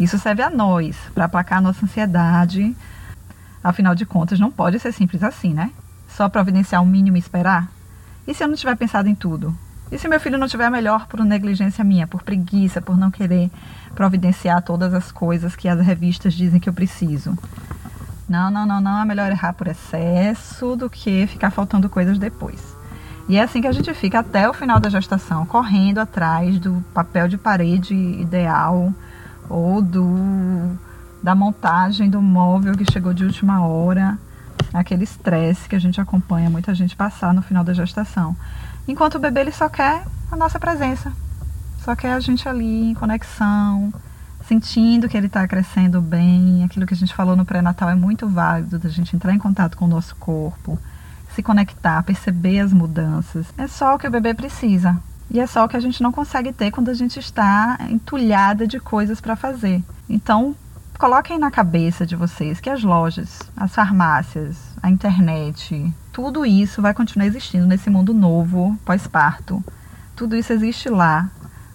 Isso 0.00 0.18
serve 0.18 0.42
a 0.42 0.50
nós, 0.50 0.96
para 1.14 1.26
aplacar 1.26 1.62
nossa 1.62 1.84
ansiedade, 1.84 2.76
Afinal 3.66 3.96
de 3.96 4.06
contas, 4.06 4.38
não 4.38 4.48
pode 4.48 4.78
ser 4.78 4.92
simples 4.92 5.24
assim, 5.24 5.52
né? 5.52 5.72
Só 6.06 6.28
providenciar 6.28 6.80
o 6.80 6.86
mínimo 6.86 7.16
e 7.16 7.18
esperar? 7.18 7.68
E 8.24 8.32
se 8.32 8.44
eu 8.44 8.46
não 8.46 8.54
tiver 8.54 8.76
pensado 8.76 9.08
em 9.08 9.14
tudo? 9.14 9.52
E 9.90 9.98
se 9.98 10.06
meu 10.06 10.20
filho 10.20 10.38
não 10.38 10.46
tiver 10.46 10.70
melhor 10.70 11.08
por 11.08 11.18
negligência 11.24 11.82
minha, 11.82 12.06
por 12.06 12.22
preguiça, 12.22 12.80
por 12.80 12.96
não 12.96 13.10
querer 13.10 13.50
providenciar 13.92 14.62
todas 14.62 14.94
as 14.94 15.10
coisas 15.10 15.56
que 15.56 15.68
as 15.68 15.80
revistas 15.80 16.32
dizem 16.32 16.60
que 16.60 16.68
eu 16.68 16.72
preciso? 16.72 17.36
Não, 18.28 18.52
não, 18.52 18.64
não, 18.64 18.80
não. 18.80 19.02
É 19.02 19.04
melhor 19.04 19.32
errar 19.32 19.52
por 19.52 19.66
excesso 19.66 20.76
do 20.76 20.88
que 20.88 21.26
ficar 21.26 21.50
faltando 21.50 21.88
coisas 21.88 22.20
depois. 22.20 22.76
E 23.28 23.36
é 23.36 23.42
assim 23.42 23.60
que 23.60 23.66
a 23.66 23.72
gente 23.72 23.92
fica 23.94 24.20
até 24.20 24.48
o 24.48 24.54
final 24.54 24.78
da 24.78 24.88
gestação, 24.88 25.44
correndo 25.44 25.98
atrás 25.98 26.60
do 26.60 26.84
papel 26.94 27.26
de 27.26 27.36
parede 27.36 27.96
ideal 27.96 28.94
ou 29.48 29.82
do 29.82 30.78
da 31.22 31.34
montagem 31.34 32.08
do 32.08 32.20
móvel 32.20 32.76
que 32.76 32.90
chegou 32.90 33.12
de 33.12 33.24
última 33.24 33.66
hora, 33.66 34.18
aquele 34.72 35.04
estresse 35.04 35.68
que 35.68 35.76
a 35.76 35.78
gente 35.78 36.00
acompanha 36.00 36.50
muita 36.50 36.74
gente 36.74 36.94
passar 36.94 37.32
no 37.34 37.42
final 37.42 37.64
da 37.64 37.72
gestação. 37.72 38.36
Enquanto 38.86 39.16
o 39.16 39.18
bebê 39.18 39.40
ele 39.40 39.52
só 39.52 39.68
quer 39.68 40.04
a 40.30 40.36
nossa 40.36 40.58
presença, 40.58 41.12
só 41.84 41.94
quer 41.96 42.12
a 42.12 42.20
gente 42.20 42.48
ali 42.48 42.90
em 42.90 42.94
conexão, 42.94 43.92
sentindo 44.46 45.08
que 45.08 45.16
ele 45.16 45.26
está 45.26 45.46
crescendo 45.46 46.00
bem. 46.00 46.64
Aquilo 46.64 46.86
que 46.86 46.94
a 46.94 46.96
gente 46.96 47.14
falou 47.14 47.36
no 47.36 47.44
pré-natal 47.44 47.90
é 47.90 47.94
muito 47.94 48.28
válido, 48.28 48.78
da 48.78 48.88
gente 48.88 49.14
entrar 49.14 49.32
em 49.32 49.38
contato 49.38 49.76
com 49.76 49.84
o 49.84 49.88
nosso 49.88 50.14
corpo, 50.16 50.78
se 51.34 51.42
conectar, 51.42 52.02
perceber 52.02 52.60
as 52.60 52.72
mudanças. 52.72 53.46
É 53.58 53.66
só 53.66 53.94
o 53.94 53.98
que 53.98 54.06
o 54.06 54.10
bebê 54.10 54.34
precisa. 54.34 54.96
E 55.30 55.40
é 55.40 55.46
só 55.46 55.64
o 55.64 55.68
que 55.68 55.76
a 55.76 55.80
gente 55.80 56.02
não 56.02 56.12
consegue 56.12 56.52
ter 56.52 56.70
quando 56.70 56.88
a 56.88 56.94
gente 56.94 57.18
está 57.18 57.78
entulhada 57.90 58.66
de 58.66 58.78
coisas 58.78 59.20
para 59.20 59.34
fazer. 59.34 59.82
Então, 60.08 60.54
coloquem 60.96 61.38
na 61.38 61.50
cabeça 61.50 62.06
de 62.06 62.16
vocês 62.16 62.60
que 62.60 62.70
as 62.70 62.82
lojas, 62.82 63.40
as 63.56 63.74
farmácias, 63.74 64.56
a 64.82 64.90
internet, 64.90 65.92
tudo 66.12 66.46
isso 66.46 66.80
vai 66.80 66.94
continuar 66.94 67.26
existindo 67.26 67.66
nesse 67.66 67.90
mundo 67.90 68.14
novo, 68.14 68.78
pós-parto. 68.84 69.62
Tudo 70.14 70.36
isso 70.36 70.52
existe 70.52 70.88
lá 70.88 71.30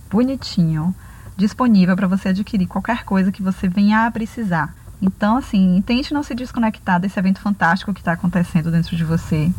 bonitinho, 0.09 0.95
disponível 1.37 1.95
para 1.95 2.07
você 2.07 2.29
adquirir 2.29 2.67
qualquer 2.67 3.03
coisa 3.03 3.31
que 3.31 3.43
você 3.43 3.67
venha 3.67 4.05
a 4.05 4.11
precisar. 4.11 4.73
Então, 5.01 5.37
assim, 5.37 5.81
tente 5.85 6.13
não 6.13 6.23
se 6.23 6.35
desconectar 6.35 6.99
desse 6.99 7.19
evento 7.19 7.39
fantástico 7.39 7.93
que 7.93 8.01
está 8.01 8.13
acontecendo 8.13 8.71
dentro 8.71 8.95
de 8.95 9.03
você. 9.03 9.51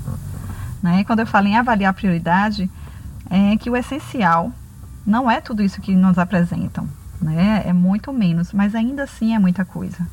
Né? 0.83 1.05
Quando 1.05 1.21
eu 1.21 1.27
falo 1.27 1.49
em 1.49 1.57
avaliar 1.57 1.91
a 1.91 1.95
prioridade, 1.95 2.71
é 3.29 3.57
que 3.57 3.71
o 3.71 3.77
essencial 3.77 4.53
não 5.07 5.31
é 5.31 5.41
tudo 5.41 5.63
isso 5.63 5.81
que 5.81 5.95
nos 5.95 6.19
apresentam. 6.19 6.89
Né? 7.23 7.63
É 7.65 7.73
muito 7.73 8.13
menos, 8.13 8.53
mas 8.53 8.75
ainda 8.75 9.05
assim 9.05 9.35
é 9.35 9.39
muita 9.39 9.65
coisa. 9.65 10.07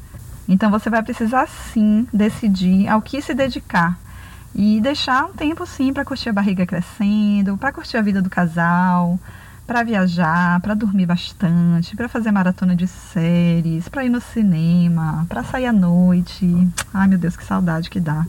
Então 0.47 0.69
você 0.69 0.89
vai 0.89 1.01
precisar 1.03 1.47
sim 1.47 2.07
decidir 2.13 2.87
ao 2.87 3.01
que 3.01 3.21
se 3.21 3.33
dedicar 3.33 3.97
e 4.53 4.79
deixar 4.81 5.25
um 5.25 5.33
tempo 5.33 5.65
sim 5.65 5.93
para 5.93 6.05
curtir 6.05 6.29
a 6.29 6.33
barriga 6.33 6.65
crescendo, 6.65 7.57
para 7.57 7.71
curtir 7.71 7.97
a 7.97 8.01
vida 8.01 8.21
do 8.21 8.29
casal, 8.29 9.19
para 9.65 9.83
viajar, 9.83 10.59
para 10.61 10.73
dormir 10.73 11.05
bastante, 11.05 11.95
para 11.95 12.09
fazer 12.09 12.31
maratona 12.31 12.75
de 12.75 12.87
séries, 12.87 13.87
para 13.87 14.03
ir 14.03 14.09
no 14.09 14.19
cinema, 14.19 15.25
para 15.29 15.43
sair 15.43 15.67
à 15.67 15.73
noite. 15.73 16.67
Ai 16.93 17.07
meu 17.07 17.19
Deus, 17.19 17.37
que 17.37 17.43
saudade 17.43 17.89
que 17.89 17.99
dá. 17.99 18.25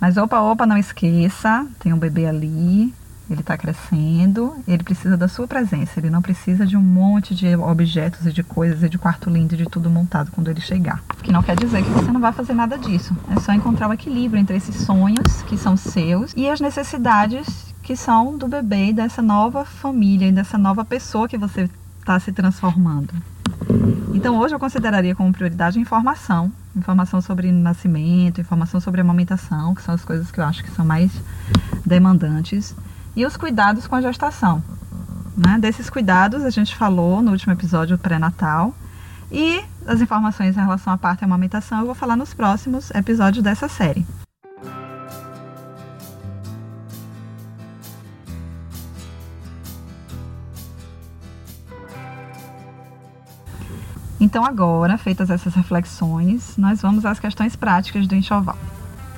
Mas 0.00 0.16
opa, 0.16 0.40
opa, 0.40 0.66
não 0.66 0.76
esqueça, 0.76 1.66
tem 1.78 1.92
um 1.92 1.98
bebê 1.98 2.26
ali, 2.26 2.92
ele 3.32 3.40
está 3.40 3.56
crescendo, 3.56 4.54
ele 4.66 4.82
precisa 4.82 5.16
da 5.16 5.28
sua 5.28 5.46
presença, 5.46 5.98
ele 5.98 6.10
não 6.10 6.22
precisa 6.22 6.66
de 6.66 6.76
um 6.76 6.82
monte 6.82 7.34
de 7.34 7.54
objetos 7.56 8.26
e 8.26 8.32
de 8.32 8.42
coisas 8.42 8.82
e 8.82 8.88
de 8.88 8.98
quarto 8.98 9.30
lindo 9.30 9.54
e 9.54 9.58
de 9.58 9.64
tudo 9.64 9.90
montado 9.90 10.30
quando 10.30 10.48
ele 10.48 10.60
chegar. 10.60 11.02
Que 11.22 11.32
não 11.32 11.42
quer 11.42 11.56
dizer 11.56 11.82
que 11.82 11.90
você 11.90 12.10
não 12.10 12.20
vai 12.20 12.32
fazer 12.32 12.54
nada 12.54 12.76
disso. 12.76 13.16
É 13.34 13.40
só 13.40 13.52
encontrar 13.52 13.88
o 13.88 13.92
equilíbrio 13.92 14.40
entre 14.40 14.56
esses 14.56 14.76
sonhos 14.76 15.42
que 15.42 15.56
são 15.56 15.76
seus 15.76 16.32
e 16.36 16.48
as 16.48 16.60
necessidades 16.60 17.72
que 17.82 17.96
são 17.96 18.36
do 18.36 18.46
bebê 18.46 18.90
e 18.90 18.92
dessa 18.92 19.20
nova 19.20 19.64
família 19.64 20.28
e 20.28 20.32
dessa 20.32 20.56
nova 20.56 20.84
pessoa 20.84 21.28
que 21.28 21.38
você 21.38 21.68
está 21.98 22.18
se 22.20 22.32
transformando. 22.32 23.12
Então 24.14 24.38
hoje 24.38 24.54
eu 24.54 24.58
consideraria 24.58 25.14
como 25.14 25.32
prioridade 25.32 25.80
informação, 25.80 26.52
informação 26.76 27.20
sobre 27.20 27.50
nascimento, 27.50 28.40
informação 28.40 28.80
sobre 28.80 29.00
amamentação, 29.00 29.74
que 29.74 29.82
são 29.82 29.94
as 29.94 30.04
coisas 30.04 30.30
que 30.30 30.38
eu 30.38 30.44
acho 30.44 30.62
que 30.62 30.70
são 30.70 30.84
mais 30.84 31.10
demandantes 31.84 32.74
e 33.14 33.26
os 33.26 33.36
cuidados 33.36 33.86
com 33.86 33.94
a 33.94 34.00
gestação. 34.00 34.62
Né? 35.36 35.58
Desses 35.58 35.88
cuidados 35.88 36.44
a 36.44 36.50
gente 36.50 36.76
falou 36.76 37.22
no 37.22 37.32
último 37.32 37.52
episódio 37.52 37.98
pré-natal 37.98 38.74
e 39.30 39.62
as 39.86 40.00
informações 40.00 40.56
em 40.56 40.60
relação 40.60 40.92
à 40.92 40.98
parte 40.98 41.22
e 41.22 41.24
amamentação 41.24 41.80
eu 41.80 41.86
vou 41.86 41.94
falar 41.94 42.16
nos 42.16 42.34
próximos 42.34 42.90
episódios 42.90 43.42
dessa 43.42 43.68
série. 43.68 44.06
Então 54.20 54.44
agora, 54.44 54.96
feitas 54.96 55.30
essas 55.30 55.52
reflexões, 55.52 56.56
nós 56.56 56.80
vamos 56.80 57.04
às 57.04 57.18
questões 57.18 57.56
práticas 57.56 58.06
do 58.06 58.14
enxoval. 58.14 58.56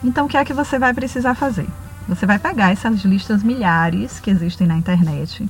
Então 0.03 0.25
o 0.25 0.29
que 0.29 0.37
é 0.39 0.45
que 0.45 0.55
você 0.55 0.79
vai 0.79 0.95
precisar 0.95 1.35
fazer? 1.35 1.69
Você 2.09 2.27
vai 2.27 2.39
pegar 2.39 2.71
essas 2.71 3.03
listas 3.05 3.43
milhares 3.43 4.21
que 4.21 4.31
existem 4.31 4.67
na 4.67 4.77
internet, 4.77 5.49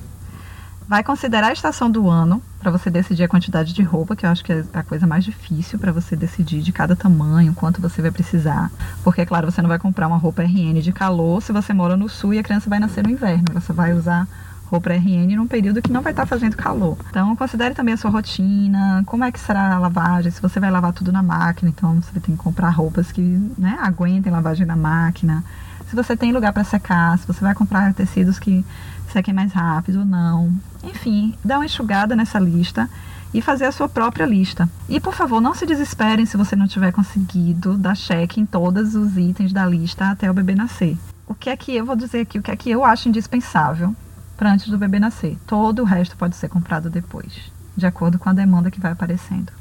vai 0.87 1.03
considerar 1.03 1.47
a 1.47 1.53
estação 1.53 1.89
do 1.89 2.09
ano 2.09 2.41
para 2.59 2.71
você 2.71 2.89
decidir 2.89 3.23
a 3.23 3.27
quantidade 3.27 3.73
de 3.73 3.83
roupa, 3.83 4.15
que 4.15 4.25
eu 4.25 4.29
acho 4.29 4.43
que 4.43 4.53
é 4.53 4.63
a 4.73 4.83
coisa 4.83 5.05
mais 5.05 5.23
difícil 5.23 5.77
para 5.77 5.91
você 5.91 6.15
decidir 6.15 6.61
de 6.61 6.71
cada 6.71 6.95
tamanho, 6.95 7.53
quanto 7.53 7.81
você 7.81 8.01
vai 8.01 8.11
precisar. 8.11 8.71
Porque, 9.03 9.21
é 9.21 9.25
claro, 9.25 9.51
você 9.51 9.61
não 9.61 9.69
vai 9.69 9.79
comprar 9.79 10.07
uma 10.07 10.17
roupa 10.17 10.43
RN 10.43 10.81
de 10.81 10.91
calor 10.91 11.41
se 11.41 11.51
você 11.51 11.73
mora 11.73 11.97
no 11.97 12.07
sul 12.07 12.33
e 12.33 12.39
a 12.39 12.43
criança 12.43 12.69
vai 12.69 12.79
nascer 12.79 13.03
no 13.03 13.09
inverno. 13.09 13.45
Você 13.53 13.73
vai 13.73 13.93
usar 13.93 14.27
roupa 14.65 14.91
RN 14.91 15.35
num 15.35 15.47
período 15.47 15.81
que 15.81 15.91
não 15.91 16.01
vai 16.01 16.11
estar 16.11 16.25
fazendo 16.25 16.55
calor. 16.55 16.97
Então, 17.09 17.35
considere 17.35 17.75
também 17.75 17.93
a 17.93 17.97
sua 17.97 18.09
rotina, 18.09 19.03
como 19.05 19.23
é 19.23 19.31
que 19.31 19.39
será 19.39 19.75
a 19.75 19.79
lavagem, 19.79 20.31
se 20.31 20.41
você 20.41 20.59
vai 20.59 20.71
lavar 20.71 20.93
tudo 20.93 21.11
na 21.11 21.21
máquina, 21.21 21.69
então 21.69 22.01
você 22.01 22.19
tem 22.19 22.35
que 22.35 22.41
comprar 22.41 22.69
roupas 22.69 23.11
que 23.11 23.21
né, 23.57 23.77
aguentem 23.81 24.31
lavagem 24.31 24.65
na 24.65 24.75
máquina 24.75 25.43
se 25.89 25.95
você 25.95 26.15
tem 26.15 26.31
lugar 26.31 26.53
para 26.53 26.63
secar, 26.63 27.17
se 27.17 27.27
você 27.27 27.41
vai 27.41 27.53
comprar 27.53 27.93
tecidos 27.93 28.39
que 28.39 28.65
sequem 29.11 29.33
mais 29.33 29.53
rápido 29.53 29.99
ou 29.99 30.05
não. 30.05 30.53
Enfim, 30.83 31.33
dá 31.43 31.57
uma 31.57 31.65
enxugada 31.65 32.15
nessa 32.15 32.39
lista 32.39 32.89
e 33.33 33.41
fazer 33.41 33.65
a 33.65 33.71
sua 33.71 33.89
própria 33.89 34.25
lista. 34.25 34.69
E 34.87 34.99
por 34.99 35.13
favor, 35.13 35.41
não 35.41 35.53
se 35.53 35.65
desesperem 35.65 36.25
se 36.25 36.37
você 36.37 36.55
não 36.55 36.67
tiver 36.67 36.91
conseguido 36.91 37.77
dar 37.77 37.95
cheque 37.95 38.39
em 38.39 38.45
todos 38.45 38.95
os 38.95 39.17
itens 39.17 39.51
da 39.51 39.65
lista 39.65 40.09
até 40.09 40.29
o 40.29 40.33
bebê 40.33 40.55
nascer. 40.55 40.97
O 41.27 41.33
que 41.33 41.49
é 41.49 41.57
que 41.57 41.75
eu 41.75 41.85
vou 41.85 41.95
dizer 41.95 42.21
aqui? 42.21 42.39
O 42.39 42.41
que 42.41 42.51
é 42.51 42.55
que 42.55 42.69
eu 42.69 42.85
acho 42.85 43.09
indispensável 43.09 43.95
para 44.37 44.51
antes 44.51 44.69
do 44.69 44.77
bebê 44.77 44.99
nascer? 44.99 45.37
Todo 45.45 45.81
o 45.81 45.85
resto 45.85 46.15
pode 46.15 46.35
ser 46.35 46.49
comprado 46.49 46.89
depois, 46.89 47.51
de 47.75 47.85
acordo 47.85 48.19
com 48.19 48.29
a 48.29 48.33
demanda 48.33 48.71
que 48.71 48.79
vai 48.79 48.91
aparecendo. 48.91 49.51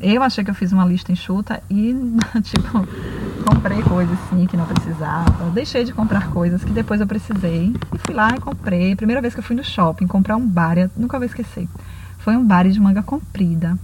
Eu 0.00 0.22
achei 0.22 0.42
que 0.42 0.50
eu 0.50 0.54
fiz 0.54 0.72
uma 0.72 0.84
lista 0.84 1.12
enxuta 1.12 1.62
e, 1.68 1.94
tipo, 2.42 2.86
comprei 3.44 3.82
coisas 3.82 4.18
assim 4.24 4.46
que 4.46 4.56
não 4.56 4.64
precisava. 4.64 5.50
Deixei 5.50 5.84
de 5.84 5.92
comprar 5.92 6.30
coisas 6.30 6.64
que 6.64 6.72
depois 6.72 7.00
eu 7.00 7.06
precisei. 7.06 7.74
E 7.94 7.98
fui 7.98 8.14
lá 8.14 8.30
e 8.34 8.40
comprei. 8.40 8.96
Primeira 8.96 9.20
vez 9.20 9.34
que 9.34 9.40
eu 9.40 9.44
fui 9.44 9.54
no 9.54 9.62
shopping 9.62 10.06
comprar 10.06 10.36
um 10.36 10.46
bar, 10.46 10.76
nunca 10.96 11.18
vou 11.18 11.26
esquecer. 11.26 11.68
Foi 12.18 12.34
um 12.34 12.44
bar 12.44 12.66
de 12.68 12.80
manga 12.80 13.02
comprida. 13.02 13.78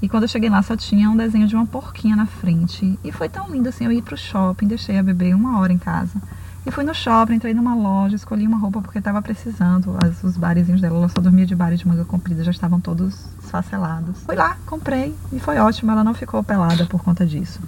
E 0.00 0.08
quando 0.08 0.24
eu 0.24 0.28
cheguei 0.28 0.50
lá 0.50 0.62
só 0.62 0.76
tinha 0.76 1.08
um 1.08 1.16
desenho 1.16 1.46
de 1.46 1.54
uma 1.54 1.66
porquinha 1.66 2.16
na 2.16 2.26
frente. 2.26 2.98
E 3.04 3.12
foi 3.12 3.28
tão 3.28 3.50
lindo 3.50 3.68
assim, 3.68 3.84
eu 3.84 3.92
ir 3.92 4.02
pro 4.02 4.16
shopping, 4.16 4.66
deixei 4.66 4.98
a 4.98 5.02
bebê 5.02 5.34
uma 5.34 5.60
hora 5.60 5.72
em 5.72 5.78
casa. 5.78 6.20
E 6.64 6.70
fui 6.70 6.84
no 6.84 6.94
shopping, 6.94 7.34
entrei 7.34 7.52
numa 7.52 7.74
loja, 7.74 8.14
escolhi 8.14 8.46
uma 8.46 8.56
roupa 8.56 8.80
porque 8.80 8.98
estava 8.98 9.20
precisando. 9.20 9.96
As, 10.02 10.22
os 10.22 10.36
barezinhos 10.36 10.80
dela, 10.80 10.96
ela 10.96 11.08
só 11.08 11.20
dormia 11.20 11.44
de 11.44 11.56
bare 11.56 11.76
de 11.76 11.86
manga 11.86 12.04
comprida, 12.04 12.44
já 12.44 12.52
estavam 12.52 12.80
todos 12.80 13.26
esfacelados. 13.42 14.20
Fui 14.24 14.36
lá, 14.36 14.56
comprei 14.66 15.14
e 15.32 15.40
foi 15.40 15.58
ótimo, 15.58 15.90
ela 15.90 16.04
não 16.04 16.14
ficou 16.14 16.42
pelada 16.44 16.86
por 16.86 17.02
conta 17.02 17.26
disso. 17.26 17.60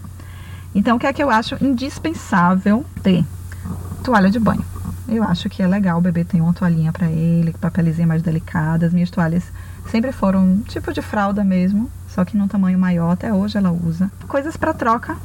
Então, 0.72 0.96
o 0.96 1.00
que 1.00 1.06
é 1.06 1.12
que 1.12 1.22
eu 1.22 1.30
acho 1.30 1.56
indispensável 1.64 2.84
ter? 3.02 3.24
Toalha 4.02 4.30
de 4.30 4.38
banho. 4.38 4.64
Eu 5.08 5.22
acho 5.22 5.50
que 5.50 5.62
é 5.62 5.66
legal 5.66 5.98
o 5.98 6.00
bebê 6.00 6.24
ter 6.24 6.40
uma 6.40 6.52
toalhinha 6.52 6.92
para 6.92 7.06
ele, 7.06 7.52
papelizinha 7.52 8.06
mais 8.06 8.22
delicada. 8.22 8.86
As 8.86 8.92
minhas 8.92 9.10
toalhas 9.10 9.44
sempre 9.90 10.12
foram 10.12 10.60
tipo 10.66 10.92
de 10.92 11.02
fralda 11.02 11.44
mesmo, 11.44 11.90
só 12.08 12.24
que 12.24 12.36
num 12.36 12.48
tamanho 12.48 12.78
maior, 12.78 13.10
até 13.10 13.32
hoje 13.32 13.58
ela 13.58 13.70
usa. 13.70 14.10
Coisas 14.26 14.56
para 14.56 14.72
troca 14.72 15.16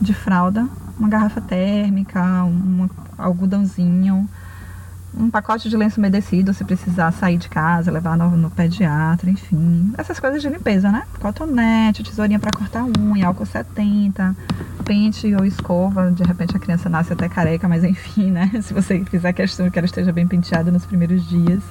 de 0.00 0.12
fralda, 0.12 0.68
uma 0.98 1.08
garrafa 1.08 1.40
térmica, 1.40 2.44
um 2.44 2.88
algodãozinho, 3.16 4.28
um 5.16 5.30
pacote 5.30 5.68
de 5.68 5.76
lenço 5.76 5.98
umedecido 5.98 6.52
se 6.52 6.64
precisar 6.64 7.10
sair 7.12 7.38
de 7.38 7.48
casa, 7.48 7.90
levar 7.90 8.16
no, 8.16 8.30
no 8.36 8.50
pediatra, 8.50 9.30
enfim. 9.30 9.92
Essas 9.96 10.20
coisas 10.20 10.40
de 10.40 10.48
limpeza, 10.48 10.90
né? 10.90 11.04
Cotonete, 11.20 12.02
tesourinha 12.02 12.38
para 12.38 12.52
cortar 12.52 12.84
unha, 12.84 13.26
álcool 13.26 13.46
70, 13.46 14.36
pente 14.84 15.34
ou 15.34 15.44
escova. 15.44 16.10
De 16.10 16.22
repente 16.22 16.56
a 16.56 16.60
criança 16.60 16.88
nasce 16.88 17.12
até 17.12 17.28
careca, 17.28 17.68
mas 17.68 17.84
enfim, 17.84 18.30
né? 18.30 18.50
Se 18.62 18.72
você 18.72 19.04
fizer 19.04 19.32
questão 19.32 19.70
que 19.70 19.78
ela 19.78 19.86
esteja 19.86 20.12
bem 20.12 20.26
penteada 20.26 20.70
nos 20.70 20.84
primeiros 20.86 21.26
dias. 21.28 21.62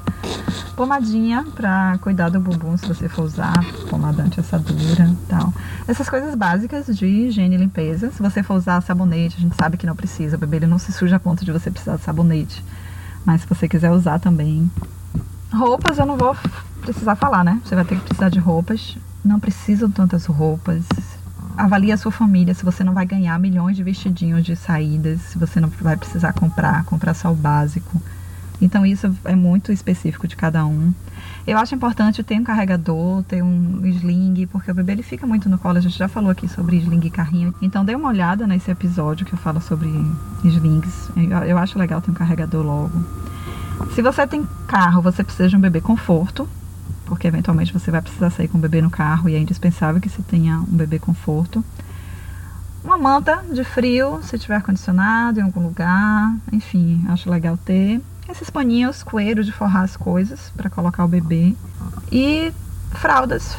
Pomadinha 0.76 1.44
para 1.56 1.98
cuidar 2.02 2.30
do 2.30 2.40
bumbum 2.40 2.78
se 2.78 2.88
você 2.88 3.10
for 3.10 3.24
usar, 3.24 3.54
pomada 3.90 4.22
anti-assadura 4.22 5.12
tal. 5.28 5.52
Essas 5.88 6.08
coisas 6.08 6.36
básicas 6.36 6.86
de 6.96 7.06
higiene 7.08 7.56
e 7.56 7.58
limpeza. 7.58 8.12
Se 8.12 8.22
você 8.22 8.44
for 8.44 8.56
usar 8.56 8.82
sabonete, 8.82 9.38
a 9.38 9.42
gente 9.42 9.56
sabe 9.56 9.76
que 9.76 9.88
não 9.88 9.96
precisa. 9.96 10.36
O 10.36 10.40
bebê 10.40 10.58
ele 10.58 10.68
não 10.68 10.78
se 10.78 10.92
suja 10.92 11.16
a 11.16 11.20
ponto 11.20 11.44
de 11.44 11.52
você 11.52 11.72
precisar 11.72 11.96
de 11.96 12.04
sabonete. 12.04 12.64
Mas 13.28 13.42
se 13.42 13.48
você 13.48 13.68
quiser 13.68 13.92
usar 13.92 14.20
também. 14.20 14.72
Roupas 15.54 15.98
eu 15.98 16.06
não 16.06 16.16
vou 16.16 16.34
precisar 16.80 17.18
falar, 17.18 17.44
né? 17.44 17.60
Você 17.62 17.76
vai 17.76 17.84
ter 17.84 17.96
que 17.96 18.02
precisar 18.06 18.30
de 18.30 18.40
roupas. 18.40 18.98
Não 19.22 19.38
precisam 19.38 19.92
tantas 19.92 20.26
roupas. 20.26 20.86
Avalie 21.58 21.92
a 21.92 21.98
sua 21.98 22.12
família 22.12 22.54
se 22.54 22.64
você 22.64 22.86
não 22.86 22.94
vai 22.94 23.06
ganhar 23.06 23.38
milhões 23.38 23.76
de 23.76 23.84
vestidinhos 23.84 24.46
de 24.46 24.56
saídas, 24.56 25.20
se 25.24 25.38
você 25.38 25.60
não 25.60 25.68
vai 25.82 25.98
precisar 25.98 26.32
comprar, 26.32 26.86
comprar 26.86 27.14
só 27.14 27.30
o 27.30 27.36
básico. 27.36 28.02
Então 28.62 28.86
isso 28.86 29.16
é 29.24 29.36
muito 29.36 29.72
específico 29.72 30.28
de 30.28 30.36
cada 30.36 30.66
um. 30.66 30.94
Eu 31.46 31.58
acho 31.58 31.74
importante 31.76 32.24
ter 32.24 32.40
um 32.40 32.44
carregador, 32.44 33.24
ter 33.24 33.42
um 33.42 33.86
sling, 33.86 34.48
porque 34.48 34.70
o 34.70 34.74
bebê 34.74 34.94
ele 34.94 35.04
fica 35.04 35.26
muito 35.26 35.48
no 35.48 35.58
colo. 35.58 35.78
A 35.78 35.82
gente 35.82 35.98
já 35.98 36.08
falou 36.08 36.30
aqui 36.30 36.48
sobre 36.48 36.78
sling 36.78 37.06
e 37.06 37.10
carrinho. 37.10 37.54
Então 37.62 37.86
dê 37.86 37.96
uma 37.96 38.10
olhada 38.10 38.46
nesse 38.46 38.70
episódio 38.70 39.26
que 39.26 39.34
eu 39.34 39.38
falo 39.38 39.62
sobre 39.62 39.90
slings. 40.44 41.10
Eu 41.48 41.58
acho 41.58 41.78
legal 41.80 42.02
ter 42.02 42.12
um 42.12 42.14
carregador 42.14 42.66
logo. 42.66 43.06
Se 43.94 44.02
você 44.02 44.26
tem 44.26 44.46
carro, 44.68 45.02
você 45.02 45.24
precisa 45.24 45.48
de 45.48 45.56
um 45.56 45.60
bebê 45.60 45.80
conforto, 45.80 46.50
porque 47.06 47.28
eventualmente 47.28 47.72
você 47.72 47.92
vai 47.92 48.02
precisar 48.02 48.32
sair 48.32 48.48
com 48.48 48.58
o 48.58 48.62
bebê 48.62 48.82
no 48.82 48.90
carro 48.90 49.30
e 49.30 49.36
é 49.36 49.40
indispensável 49.40 50.02
que 50.02 50.10
você 50.10 50.22
tenha 50.24 50.60
um 50.60 50.76
bebê 50.76 51.00
conforto. 51.00 51.64
Uma 52.84 52.98
manta 52.98 53.44
de 53.54 53.64
frio, 53.64 54.20
se 54.24 54.38
tiver 54.38 54.56
ar-condicionado 54.56 55.40
em 55.40 55.44
algum 55.44 55.62
lugar, 55.62 56.36
enfim, 56.52 57.06
acho 57.10 57.30
legal 57.30 57.58
ter 57.58 58.02
esses 58.30 58.50
paninhos 58.50 59.04
coelhos 59.04 59.46
de 59.46 59.52
forrar 59.52 59.84
as 59.84 59.96
coisas 59.96 60.52
para 60.56 60.70
colocar 60.70 61.06
o 61.06 61.08
bebê 61.08 61.56
e 62.12 62.52
fraldas 62.92 63.56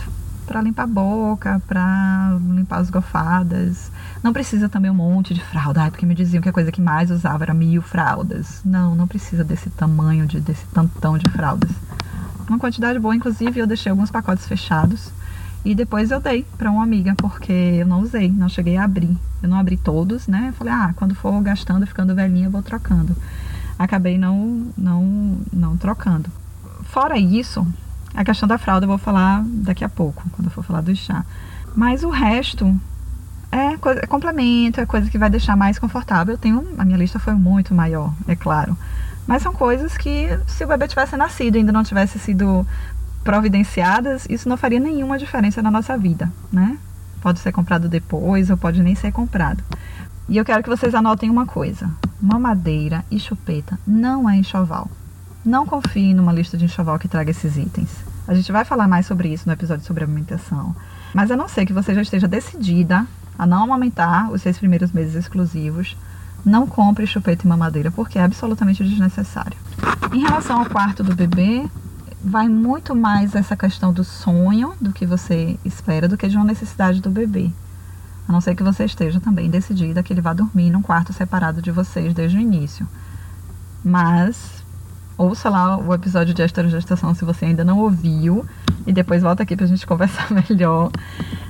para 0.48 0.62
limpar 0.62 0.84
a 0.84 0.86
boca, 0.86 1.62
para 1.68 2.38
limpar 2.40 2.78
as 2.78 2.88
gofadas. 2.88 3.92
Não 4.22 4.32
precisa 4.32 4.66
também 4.66 4.90
um 4.90 4.94
monte 4.94 5.34
de 5.34 5.44
fralda, 5.44 5.82
Ai, 5.82 5.90
porque 5.90 6.06
me 6.06 6.14
diziam 6.14 6.40
que 6.40 6.48
a 6.48 6.52
coisa 6.52 6.72
que 6.72 6.80
mais 6.80 7.10
usava 7.10 7.44
era 7.44 7.52
mil 7.52 7.82
fraldas. 7.82 8.62
Não, 8.64 8.94
não 8.94 9.06
precisa 9.06 9.44
desse 9.44 9.68
tamanho, 9.68 10.26
de, 10.26 10.40
desse 10.40 10.64
tantão 10.68 11.18
de 11.18 11.30
fraldas. 11.30 11.70
uma 12.48 12.58
quantidade 12.58 12.98
boa, 12.98 13.14
inclusive 13.14 13.60
eu 13.60 13.66
deixei 13.66 13.90
alguns 13.90 14.10
pacotes 14.10 14.46
fechados. 14.46 15.12
E 15.64 15.74
depois 15.74 16.10
eu 16.10 16.18
dei 16.18 16.46
para 16.56 16.70
uma 16.70 16.82
amiga, 16.82 17.14
porque 17.16 17.52
eu 17.52 17.86
não 17.86 18.00
usei, 18.00 18.30
não 18.30 18.48
cheguei 18.48 18.78
a 18.78 18.84
abrir. 18.84 19.14
Eu 19.42 19.50
não 19.50 19.58
abri 19.58 19.76
todos, 19.76 20.26
né? 20.26 20.46
Eu 20.48 20.52
falei, 20.54 20.72
ah, 20.72 20.94
quando 20.96 21.14
for 21.14 21.38
gastando, 21.42 21.86
ficando 21.86 22.14
velhinha, 22.14 22.46
eu 22.46 22.50
vou 22.50 22.62
trocando. 22.62 23.14
Acabei 23.78 24.18
não, 24.18 24.66
não, 24.76 25.38
não 25.52 25.76
trocando. 25.76 26.30
Fora 26.84 27.18
isso, 27.18 27.66
a 28.14 28.24
questão 28.24 28.48
da 28.48 28.58
fralda 28.58 28.84
eu 28.84 28.88
vou 28.88 28.98
falar 28.98 29.44
daqui 29.44 29.84
a 29.84 29.88
pouco, 29.88 30.24
quando 30.32 30.46
eu 30.46 30.50
for 30.50 30.64
falar 30.64 30.80
do 30.80 30.94
chá. 30.96 31.24
Mas 31.76 32.02
o 32.02 32.10
resto 32.10 32.74
é, 33.52 33.74
é 33.74 34.06
complemento, 34.06 34.80
é 34.80 34.86
coisa 34.86 35.10
que 35.10 35.18
vai 35.18 35.30
deixar 35.30 35.56
mais 35.56 35.78
confortável. 35.78 36.34
Eu 36.34 36.38
tenho, 36.38 36.66
a 36.76 36.84
minha 36.84 36.98
lista 36.98 37.18
foi 37.18 37.34
muito 37.34 37.74
maior, 37.74 38.12
é 38.26 38.34
claro. 38.34 38.76
Mas 39.26 39.42
são 39.42 39.52
coisas 39.52 39.96
que, 39.96 40.28
se 40.46 40.64
o 40.64 40.68
bebê 40.68 40.88
tivesse 40.88 41.16
nascido 41.16 41.56
e 41.56 41.58
ainda 41.58 41.72
não 41.72 41.84
tivesse 41.84 42.18
sido 42.18 42.66
providenciadas, 43.22 44.26
isso 44.28 44.48
não 44.48 44.56
faria 44.56 44.80
nenhuma 44.80 45.18
diferença 45.18 45.60
na 45.60 45.70
nossa 45.70 45.98
vida, 45.98 46.32
né? 46.50 46.78
Pode 47.20 47.38
ser 47.40 47.52
comprado 47.52 47.88
depois 47.88 48.48
ou 48.48 48.56
pode 48.56 48.82
nem 48.82 48.94
ser 48.94 49.12
comprado. 49.12 49.62
E 50.28 50.36
eu 50.36 50.44
quero 50.44 50.62
que 50.62 50.68
vocês 50.68 50.94
anotem 50.94 51.28
uma 51.28 51.44
coisa: 51.44 51.90
mamadeira 52.20 53.04
e 53.10 53.18
chupeta 53.18 53.78
não 53.86 54.28
é 54.28 54.36
enxoval. 54.36 54.90
Não 55.44 55.66
confie 55.66 56.12
numa 56.12 56.32
lista 56.32 56.56
de 56.56 56.64
enxoval 56.64 56.98
que 56.98 57.08
traga 57.08 57.30
esses 57.30 57.56
itens. 57.56 57.90
A 58.26 58.34
gente 58.34 58.52
vai 58.52 58.64
falar 58.64 58.86
mais 58.86 59.06
sobre 59.06 59.32
isso 59.32 59.46
no 59.46 59.52
episódio 59.52 59.86
sobre 59.86 60.04
alimentação. 60.04 60.74
Mas 61.14 61.30
a 61.30 61.36
não 61.36 61.48
ser 61.48 61.64
que 61.64 61.72
você 61.72 61.94
já 61.94 62.02
esteja 62.02 62.28
decidida 62.28 63.06
a 63.38 63.46
não 63.46 63.64
amamentar 63.64 64.30
os 64.30 64.42
seis 64.42 64.58
primeiros 64.58 64.92
meses 64.92 65.14
exclusivos, 65.14 65.96
não 66.44 66.66
compre 66.66 67.06
chupeta 67.06 67.44
e 67.44 67.48
mamadeira, 67.48 67.90
porque 67.90 68.18
é 68.18 68.22
absolutamente 68.22 68.84
desnecessário. 68.84 69.56
Em 70.12 70.20
relação 70.20 70.58
ao 70.58 70.66
quarto 70.66 71.04
do 71.04 71.14
bebê, 71.14 71.68
vai 72.22 72.48
muito 72.48 72.94
mais 72.94 73.34
essa 73.34 73.56
questão 73.56 73.92
do 73.92 74.02
sonho 74.04 74.74
do 74.80 74.92
que 74.92 75.06
você 75.06 75.58
espera 75.64 76.08
do 76.08 76.16
que 76.16 76.28
de 76.28 76.36
uma 76.36 76.44
necessidade 76.44 77.00
do 77.00 77.10
bebê. 77.10 77.50
A 78.28 78.32
não 78.32 78.42
ser 78.42 78.54
que 78.54 78.62
você 78.62 78.84
esteja 78.84 79.18
também 79.18 79.48
decidida 79.48 80.02
que 80.02 80.12
ele 80.12 80.20
vá 80.20 80.34
dormir 80.34 80.70
num 80.70 80.82
quarto 80.82 81.14
separado 81.14 81.62
de 81.62 81.70
vocês 81.70 82.12
desde 82.12 82.36
o 82.36 82.40
início. 82.40 82.86
Mas 83.82 84.62
ouça 85.16 85.48
lá 85.48 85.78
o 85.78 85.94
episódio 85.94 86.34
de 86.34 86.42
esterogestação 86.42 87.14
se 87.14 87.24
você 87.24 87.46
ainda 87.46 87.64
não 87.64 87.78
ouviu 87.78 88.46
e 88.86 88.92
depois 88.92 89.22
volta 89.22 89.42
aqui 89.42 89.56
pra 89.56 89.66
gente 89.66 89.84
conversar 89.88 90.28
melhor. 90.30 90.90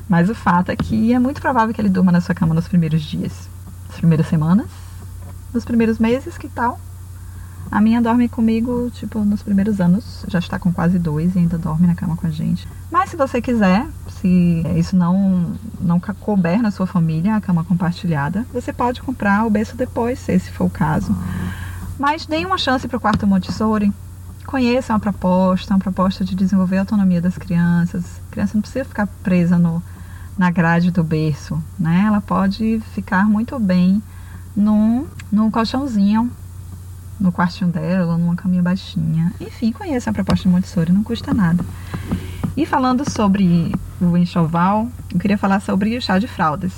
Mas 0.08 0.30
o 0.30 0.34
fato 0.34 0.70
é 0.70 0.76
que 0.76 1.12
é 1.12 1.18
muito 1.18 1.40
provável 1.40 1.74
que 1.74 1.80
ele 1.80 1.88
durma 1.88 2.12
na 2.12 2.20
sua 2.20 2.34
cama 2.34 2.54
nos 2.54 2.68
primeiros 2.68 3.02
dias, 3.02 3.48
nas 3.88 3.98
primeiras 3.98 4.28
semanas, 4.28 4.68
nos 5.52 5.64
primeiros 5.64 5.98
meses, 5.98 6.38
que 6.38 6.48
tal? 6.48 6.78
A 7.70 7.80
minha 7.80 8.00
dorme 8.00 8.28
comigo, 8.28 8.90
tipo, 8.90 9.20
nos 9.20 9.42
primeiros 9.42 9.80
anos, 9.80 10.24
já 10.26 10.38
está 10.38 10.58
com 10.58 10.72
quase 10.72 10.98
dois 10.98 11.34
e 11.34 11.38
ainda 11.38 11.58
dorme 11.58 11.86
na 11.86 11.94
cama 11.94 12.16
com 12.16 12.26
a 12.26 12.30
gente. 12.30 12.66
Mas 12.90 13.10
se 13.10 13.16
você 13.16 13.42
quiser, 13.42 13.86
se 14.08 14.62
isso 14.76 14.96
não, 14.96 15.52
não 15.80 16.00
couber 16.00 16.62
na 16.62 16.70
sua 16.70 16.86
família, 16.86 17.36
a 17.36 17.40
cama 17.40 17.64
compartilhada, 17.64 18.46
você 18.52 18.72
pode 18.72 19.02
comprar 19.02 19.44
o 19.44 19.50
berço 19.50 19.76
depois, 19.76 20.18
se 20.18 20.32
esse 20.32 20.50
for 20.50 20.64
o 20.64 20.70
caso. 20.70 21.14
Mas 21.98 22.24
dê 22.24 22.44
uma 22.46 22.56
chance 22.56 22.88
para 22.88 22.96
o 22.96 23.00
quarto 23.00 23.26
Montessori. 23.26 23.92
Conheça 24.46 24.94
uma 24.94 25.00
proposta, 25.00 25.74
uma 25.74 25.80
proposta 25.80 26.24
de 26.24 26.34
desenvolver 26.34 26.78
a 26.78 26.80
autonomia 26.80 27.20
das 27.20 27.36
crianças. 27.36 28.04
A 28.28 28.32
criança 28.32 28.52
não 28.54 28.62
precisa 28.62 28.84
ficar 28.86 29.06
presa 29.22 29.58
no, 29.58 29.82
na 30.38 30.50
grade 30.50 30.90
do 30.90 31.04
berço, 31.04 31.62
né? 31.78 32.04
Ela 32.06 32.22
pode 32.22 32.80
ficar 32.94 33.28
muito 33.28 33.58
bem 33.58 34.02
num, 34.56 35.06
num 35.30 35.50
colchãozinho 35.50 36.30
no 37.18 37.32
quartinho 37.32 37.70
dela, 37.70 38.16
numa 38.16 38.36
caminha 38.36 38.62
baixinha. 38.62 39.32
Enfim, 39.40 39.72
conheça 39.72 40.10
a 40.10 40.12
proposta 40.12 40.44
de 40.44 40.48
Montessori, 40.48 40.92
não 40.92 41.02
custa 41.02 41.34
nada. 41.34 41.64
E 42.56 42.66
falando 42.66 43.08
sobre 43.08 43.72
o 44.00 44.16
enxoval, 44.16 44.88
eu 45.12 45.18
queria 45.18 45.38
falar 45.38 45.60
sobre 45.60 45.96
o 45.96 46.02
chá 46.02 46.18
de 46.18 46.26
fraldas, 46.26 46.72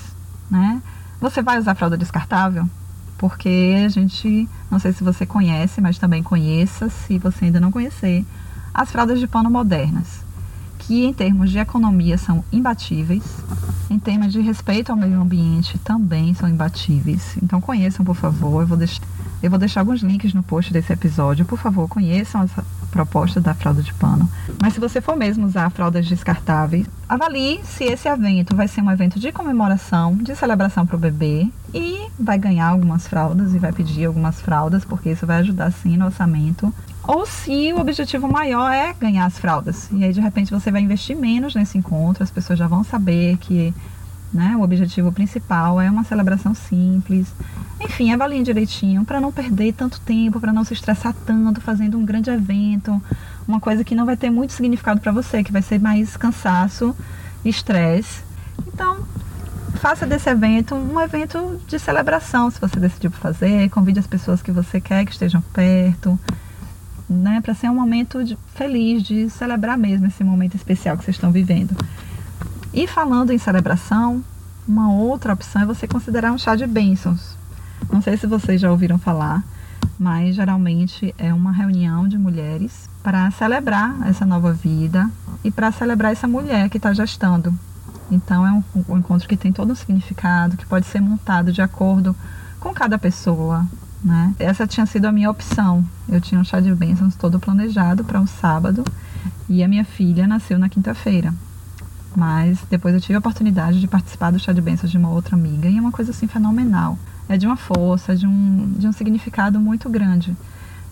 né? 0.50 0.82
Você 1.20 1.42
vai 1.42 1.58
usar 1.58 1.74
fralda 1.74 1.96
descartável? 1.96 2.68
Porque 3.18 3.82
a 3.84 3.88
gente, 3.88 4.48
não 4.70 4.78
sei 4.78 4.92
se 4.92 5.04
você 5.04 5.26
conhece, 5.26 5.80
mas 5.80 5.98
também 5.98 6.22
conheça, 6.22 6.88
se 6.88 7.18
você 7.18 7.46
ainda 7.46 7.60
não 7.60 7.70
conhecer, 7.70 8.24
as 8.72 8.90
fraldas 8.90 9.18
de 9.18 9.26
pano 9.26 9.50
modernas, 9.50 10.24
que 10.78 11.04
em 11.04 11.12
termos 11.12 11.50
de 11.50 11.58
economia 11.58 12.16
são 12.16 12.42
imbatíveis, 12.50 13.22
em 13.90 13.98
termos 13.98 14.32
de 14.32 14.40
respeito 14.40 14.90
ao 14.90 14.96
meio 14.96 15.20
ambiente 15.20 15.78
também 15.78 16.32
são 16.32 16.48
imbatíveis. 16.48 17.36
Então 17.42 17.60
conheçam, 17.60 18.04
por 18.04 18.16
favor. 18.16 18.62
Eu 18.62 18.66
vou 18.66 18.78
deixar 18.78 19.02
eu 19.42 19.50
vou 19.50 19.58
deixar 19.58 19.80
alguns 19.80 20.02
links 20.02 20.34
no 20.34 20.42
post 20.42 20.72
desse 20.72 20.92
episódio. 20.92 21.44
Por 21.44 21.58
favor, 21.58 21.88
conheçam 21.88 22.42
essa 22.42 22.64
proposta 22.90 23.40
da 23.40 23.54
fralda 23.54 23.82
de 23.82 23.94
pano. 23.94 24.28
Mas 24.60 24.74
se 24.74 24.80
você 24.80 25.00
for 25.00 25.16
mesmo 25.16 25.46
usar 25.46 25.70
fraldas 25.70 26.06
descartáveis, 26.06 26.86
avalie 27.08 27.60
se 27.64 27.84
esse 27.84 28.08
evento 28.08 28.54
vai 28.54 28.68
ser 28.68 28.82
um 28.82 28.90
evento 28.90 29.18
de 29.18 29.32
comemoração, 29.32 30.16
de 30.16 30.34
celebração 30.36 30.86
para 30.86 30.96
o 30.96 30.98
bebê 30.98 31.48
e 31.72 32.08
vai 32.18 32.38
ganhar 32.38 32.66
algumas 32.66 33.06
fraldas 33.06 33.54
e 33.54 33.58
vai 33.58 33.72
pedir 33.72 34.06
algumas 34.06 34.40
fraldas, 34.40 34.84
porque 34.84 35.10
isso 35.10 35.26
vai 35.26 35.38
ajudar 35.38 35.70
sim 35.70 35.96
no 35.96 36.06
orçamento. 36.06 36.72
Ou 37.02 37.24
se 37.24 37.72
o 37.72 37.80
objetivo 37.80 38.28
maior 38.28 38.70
é 38.70 38.92
ganhar 38.92 39.24
as 39.24 39.38
fraldas. 39.38 39.88
E 39.90 40.04
aí, 40.04 40.12
de 40.12 40.20
repente, 40.20 40.50
você 40.50 40.70
vai 40.70 40.82
investir 40.82 41.16
menos 41.16 41.54
nesse 41.54 41.78
encontro, 41.78 42.22
as 42.22 42.30
pessoas 42.30 42.58
já 42.58 42.66
vão 42.66 42.84
saber 42.84 43.38
que 43.38 43.74
né, 44.32 44.54
o 44.56 44.62
objetivo 44.62 45.10
principal 45.10 45.80
é 45.80 45.90
uma 45.90 46.04
celebração 46.04 46.54
simples, 46.54 47.32
enfim, 47.80 48.12
avaliem 48.12 48.42
direitinho 48.42 49.04
para 49.04 49.20
não 49.20 49.32
perder 49.32 49.72
tanto 49.72 50.00
tempo, 50.00 50.38
para 50.38 50.52
não 50.52 50.64
se 50.64 50.74
estressar 50.74 51.14
tanto 51.26 51.60
fazendo 51.60 51.98
um 51.98 52.04
grande 52.04 52.30
evento, 52.30 53.00
uma 53.48 53.58
coisa 53.58 53.82
que 53.82 53.94
não 53.94 54.06
vai 54.06 54.16
ter 54.16 54.30
muito 54.30 54.52
significado 54.52 55.00
para 55.00 55.10
você, 55.10 55.42
que 55.42 55.50
vai 55.50 55.62
ser 55.62 55.80
mais 55.80 56.16
cansaço, 56.16 56.94
estresse. 57.44 58.22
Então, 58.66 58.98
faça 59.76 60.06
desse 60.06 60.28
evento 60.28 60.74
um 60.74 61.00
evento 61.00 61.60
de 61.66 61.78
celebração, 61.78 62.50
se 62.50 62.60
você 62.60 62.78
decidiu 62.78 63.10
fazer, 63.10 63.70
convide 63.70 63.98
as 63.98 64.06
pessoas 64.06 64.42
que 64.42 64.52
você 64.52 64.80
quer 64.80 65.04
que 65.06 65.12
estejam 65.12 65.40
perto, 65.52 66.18
né, 67.08 67.40
para 67.40 67.54
ser 67.54 67.68
um 67.68 67.74
momento 67.74 68.22
de, 68.22 68.38
feliz, 68.54 69.02
de 69.02 69.28
celebrar 69.30 69.76
mesmo 69.76 70.06
esse 70.06 70.22
momento 70.22 70.54
especial 70.54 70.96
que 70.96 71.04
vocês 71.04 71.16
estão 71.16 71.32
vivendo. 71.32 71.74
E 72.72 72.86
falando 72.86 73.32
em 73.32 73.38
celebração, 73.38 74.24
uma 74.66 74.92
outra 74.92 75.32
opção 75.32 75.62
é 75.62 75.66
você 75.66 75.88
considerar 75.88 76.30
um 76.30 76.38
chá 76.38 76.54
de 76.54 76.66
bênçãos. 76.66 77.36
Não 77.90 78.00
sei 78.00 78.16
se 78.16 78.28
vocês 78.28 78.60
já 78.60 78.70
ouviram 78.70 78.96
falar, 78.96 79.42
mas 79.98 80.36
geralmente 80.36 81.12
é 81.18 81.34
uma 81.34 81.50
reunião 81.50 82.06
de 82.06 82.16
mulheres 82.16 82.88
para 83.02 83.28
celebrar 83.32 83.96
essa 84.08 84.24
nova 84.24 84.52
vida 84.52 85.10
e 85.42 85.50
para 85.50 85.72
celebrar 85.72 86.12
essa 86.12 86.28
mulher 86.28 86.70
que 86.70 86.76
está 86.76 86.92
gestando. 86.92 87.52
Então 88.08 88.46
é 88.46 88.52
um, 88.52 88.62
um, 88.88 88.98
encontro 88.98 89.28
que 89.28 89.36
tem 89.36 89.52
todo 89.52 89.72
um 89.72 89.74
significado, 89.76 90.56
que 90.56 90.66
pode 90.66 90.86
ser 90.86 91.00
montado 91.00 91.52
de 91.52 91.60
acordo 91.60 92.14
com 92.60 92.72
cada 92.72 92.96
pessoa. 92.98 93.66
Né? 94.02 94.32
Essa 94.38 94.66
tinha 94.66 94.86
sido 94.86 95.06
a 95.06 95.12
minha 95.12 95.30
opção. 95.30 95.84
Eu 96.08 96.20
tinha 96.20 96.40
um 96.40 96.44
chá 96.44 96.60
de 96.60 96.72
bênçãos 96.72 97.16
todo 97.16 97.40
planejado 97.40 98.04
para 98.04 98.20
um 98.20 98.26
sábado 98.26 98.84
e 99.48 99.64
a 99.64 99.68
minha 99.68 99.84
filha 99.84 100.28
nasceu 100.28 100.58
na 100.58 100.68
quinta-feira. 100.68 101.34
Mas 102.16 102.58
depois 102.68 102.94
eu 102.94 103.00
tive 103.00 103.14
a 103.14 103.18
oportunidade 103.18 103.80
de 103.80 103.86
participar 103.86 104.30
do 104.30 104.38
chá 104.38 104.52
de 104.52 104.60
bênçãos 104.60 104.90
de 104.90 104.98
uma 104.98 105.10
outra 105.10 105.36
amiga 105.36 105.68
e 105.68 105.76
é 105.76 105.80
uma 105.80 105.92
coisa 105.92 106.10
assim 106.10 106.26
fenomenal 106.26 106.98
é 107.30 107.36
de 107.36 107.46
uma 107.46 107.56
força, 107.56 108.16
de 108.16 108.26
um, 108.26 108.72
de 108.76 108.88
um 108.88 108.92
significado 108.92 109.60
muito 109.60 109.88
grande. 109.88 110.36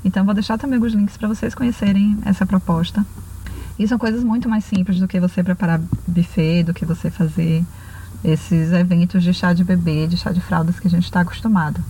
Então, 0.04 0.24
vou 0.24 0.32
deixar 0.32 0.56
também 0.56 0.78
os 0.78 0.92
links 0.92 1.16
para 1.16 1.26
vocês 1.26 1.52
conhecerem 1.52 2.16
essa 2.24 2.46
proposta. 2.46 3.04
E 3.76 3.88
são 3.88 3.98
coisas 3.98 4.22
muito 4.22 4.48
mais 4.48 4.64
simples 4.64 5.00
do 5.00 5.08
que 5.08 5.18
você 5.18 5.42
preparar 5.42 5.80
buffet, 6.06 6.62
do 6.62 6.72
que 6.72 6.86
você 6.86 7.10
fazer 7.10 7.64
esses 8.24 8.72
eventos 8.72 9.24
de 9.24 9.34
chá 9.34 9.52
de 9.52 9.64
bebê, 9.64 10.06
de 10.06 10.16
chá 10.16 10.30
de 10.30 10.40
fraldas 10.40 10.78
que 10.78 10.86
a 10.86 10.90
gente 10.90 11.04
está 11.04 11.22
acostumado. 11.22 11.82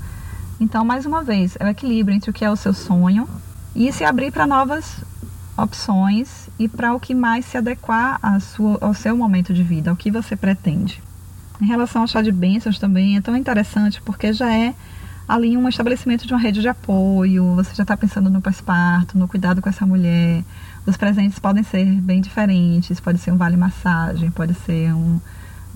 Então, 0.58 0.82
mais 0.82 1.04
uma 1.04 1.22
vez, 1.22 1.54
é 1.60 1.66
o 1.66 1.68
equilíbrio 1.68 2.16
entre 2.16 2.30
o 2.30 2.32
que 2.32 2.44
é 2.44 2.50
o 2.50 2.56
seu 2.56 2.72
sonho 2.72 3.28
e 3.76 3.92
se 3.92 4.02
abrir 4.02 4.32
para 4.32 4.46
novas 4.46 4.96
opções 5.58 6.48
e 6.58 6.68
para 6.68 6.94
o 6.94 7.00
que 7.00 7.14
mais 7.14 7.44
se 7.44 7.58
adequar 7.58 8.20
sua, 8.40 8.78
ao 8.80 8.94
seu 8.94 9.16
momento 9.16 9.52
de 9.52 9.62
vida, 9.62 9.90
ao 9.90 9.96
que 9.96 10.10
você 10.10 10.36
pretende. 10.36 11.02
Em 11.60 11.66
relação 11.66 12.02
ao 12.02 12.08
chá 12.08 12.22
de 12.22 12.30
bênçãos 12.30 12.78
também 12.78 13.16
é 13.16 13.20
tão 13.20 13.36
interessante 13.36 14.00
porque 14.02 14.32
já 14.32 14.54
é 14.54 14.74
ali 15.28 15.56
um 15.56 15.68
estabelecimento 15.68 16.26
de 16.26 16.32
uma 16.32 16.40
rede 16.40 16.60
de 16.60 16.68
apoio, 16.68 17.56
você 17.56 17.74
já 17.74 17.82
está 17.82 17.96
pensando 17.96 18.30
no 18.30 18.40
pós-parto, 18.40 19.18
no 19.18 19.28
cuidado 19.28 19.60
com 19.60 19.68
essa 19.68 19.84
mulher. 19.84 20.42
Os 20.86 20.96
presentes 20.96 21.38
podem 21.38 21.62
ser 21.62 21.84
bem 22.00 22.20
diferentes, 22.20 22.98
pode 22.98 23.18
ser 23.18 23.32
um 23.32 23.36
vale 23.36 23.56
massagem, 23.56 24.30
pode 24.30 24.54
ser 24.54 24.94
um, 24.94 25.20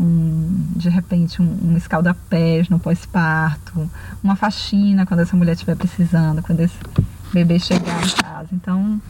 um 0.00 0.66
de 0.74 0.88
repente 0.88 1.42
um, 1.42 1.58
um 1.64 1.76
escalda-pés 1.76 2.70
no 2.70 2.78
pós-parto, 2.78 3.90
uma 4.22 4.36
faxina 4.36 5.04
quando 5.04 5.20
essa 5.20 5.36
mulher 5.36 5.52
estiver 5.52 5.76
precisando, 5.76 6.40
quando 6.42 6.60
esse 6.60 6.78
bebê 7.32 7.58
chegar 7.58 8.04
em 8.04 8.22
casa. 8.22 8.48
Então, 8.52 9.00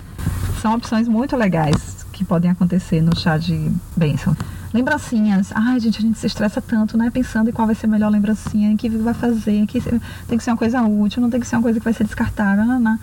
são 0.60 0.74
opções 0.74 1.08
muito 1.08 1.36
legais 1.36 2.06
que 2.12 2.24
podem 2.24 2.50
acontecer 2.50 3.00
no 3.00 3.16
chá 3.18 3.36
de 3.36 3.70
bênção. 3.96 4.36
Lembrancinhas. 4.72 5.52
Ai, 5.54 5.78
gente, 5.80 5.98
a 5.98 6.02
gente 6.02 6.18
se 6.18 6.26
estressa 6.26 6.60
tanto, 6.60 6.96
né? 6.96 7.10
Pensando 7.10 7.50
em 7.50 7.52
qual 7.52 7.66
vai 7.66 7.74
ser 7.74 7.86
a 7.86 7.88
melhor 7.90 8.10
lembrancinha, 8.10 8.74
que 8.76 8.88
vai 8.88 9.12
fazer, 9.12 9.66
que 9.66 9.80
tem 9.80 10.38
que 10.38 10.44
ser 10.44 10.50
uma 10.50 10.56
coisa 10.56 10.82
útil, 10.82 11.20
não 11.20 11.28
tem 11.28 11.40
que 11.40 11.46
ser 11.46 11.56
uma 11.56 11.62
coisa 11.62 11.78
que 11.78 11.84
vai 11.84 11.92
ser 11.92 12.04
descartável. 12.04 12.64
Não, 12.64 12.80
não. 12.80 12.98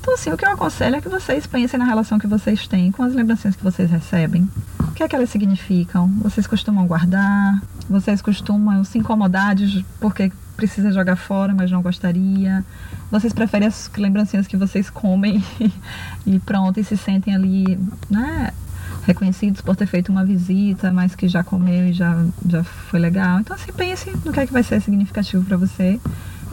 Então, 0.00 0.14
assim, 0.14 0.30
o 0.32 0.36
que 0.36 0.46
eu 0.46 0.50
aconselho 0.50 0.96
é 0.96 1.00
que 1.00 1.10
vocês 1.10 1.46
pensem 1.46 1.78
na 1.78 1.84
relação 1.84 2.18
que 2.18 2.26
vocês 2.26 2.66
têm 2.66 2.90
com 2.90 3.02
as 3.02 3.12
lembrancinhas 3.12 3.54
que 3.54 3.62
vocês 3.62 3.90
recebem. 3.90 4.48
O 4.78 4.92
que 4.92 5.02
é 5.02 5.08
que 5.08 5.14
elas 5.14 5.28
significam? 5.28 6.08
Vocês 6.22 6.46
costumam 6.46 6.86
guardar? 6.86 7.60
Vocês 7.88 8.22
costumam 8.22 8.82
se 8.82 8.96
incomodar 8.96 9.54
de, 9.54 9.84
porque 10.00 10.32
precisa 10.60 10.92
jogar 10.92 11.16
fora, 11.16 11.54
mas 11.54 11.70
não 11.70 11.80
gostaria? 11.80 12.62
Vocês 13.10 13.32
preferem 13.32 13.66
as 13.66 13.90
lembrancinhas 13.96 14.46
que 14.46 14.58
vocês 14.58 14.90
comem 14.90 15.42
e 16.26 16.38
pronto, 16.40 16.78
e 16.78 16.84
se 16.84 16.98
sentem 16.98 17.34
ali, 17.34 17.78
né? 18.10 18.52
reconhecidos 19.02 19.62
por 19.62 19.74
ter 19.74 19.86
feito 19.86 20.12
uma 20.12 20.24
visita, 20.24 20.92
mas 20.92 21.14
que 21.14 21.26
já 21.26 21.42
comeu 21.42 21.88
e 21.88 21.92
já, 21.92 22.22
já 22.46 22.62
foi 22.62 23.00
legal. 23.00 23.40
Então, 23.40 23.56
assim, 23.56 23.72
pense 23.72 24.10
no 24.24 24.32
que 24.32 24.40
é 24.40 24.46
que 24.46 24.52
vai 24.52 24.62
ser 24.62 24.80
significativo 24.82 25.42
para 25.42 25.56
você. 25.56 25.98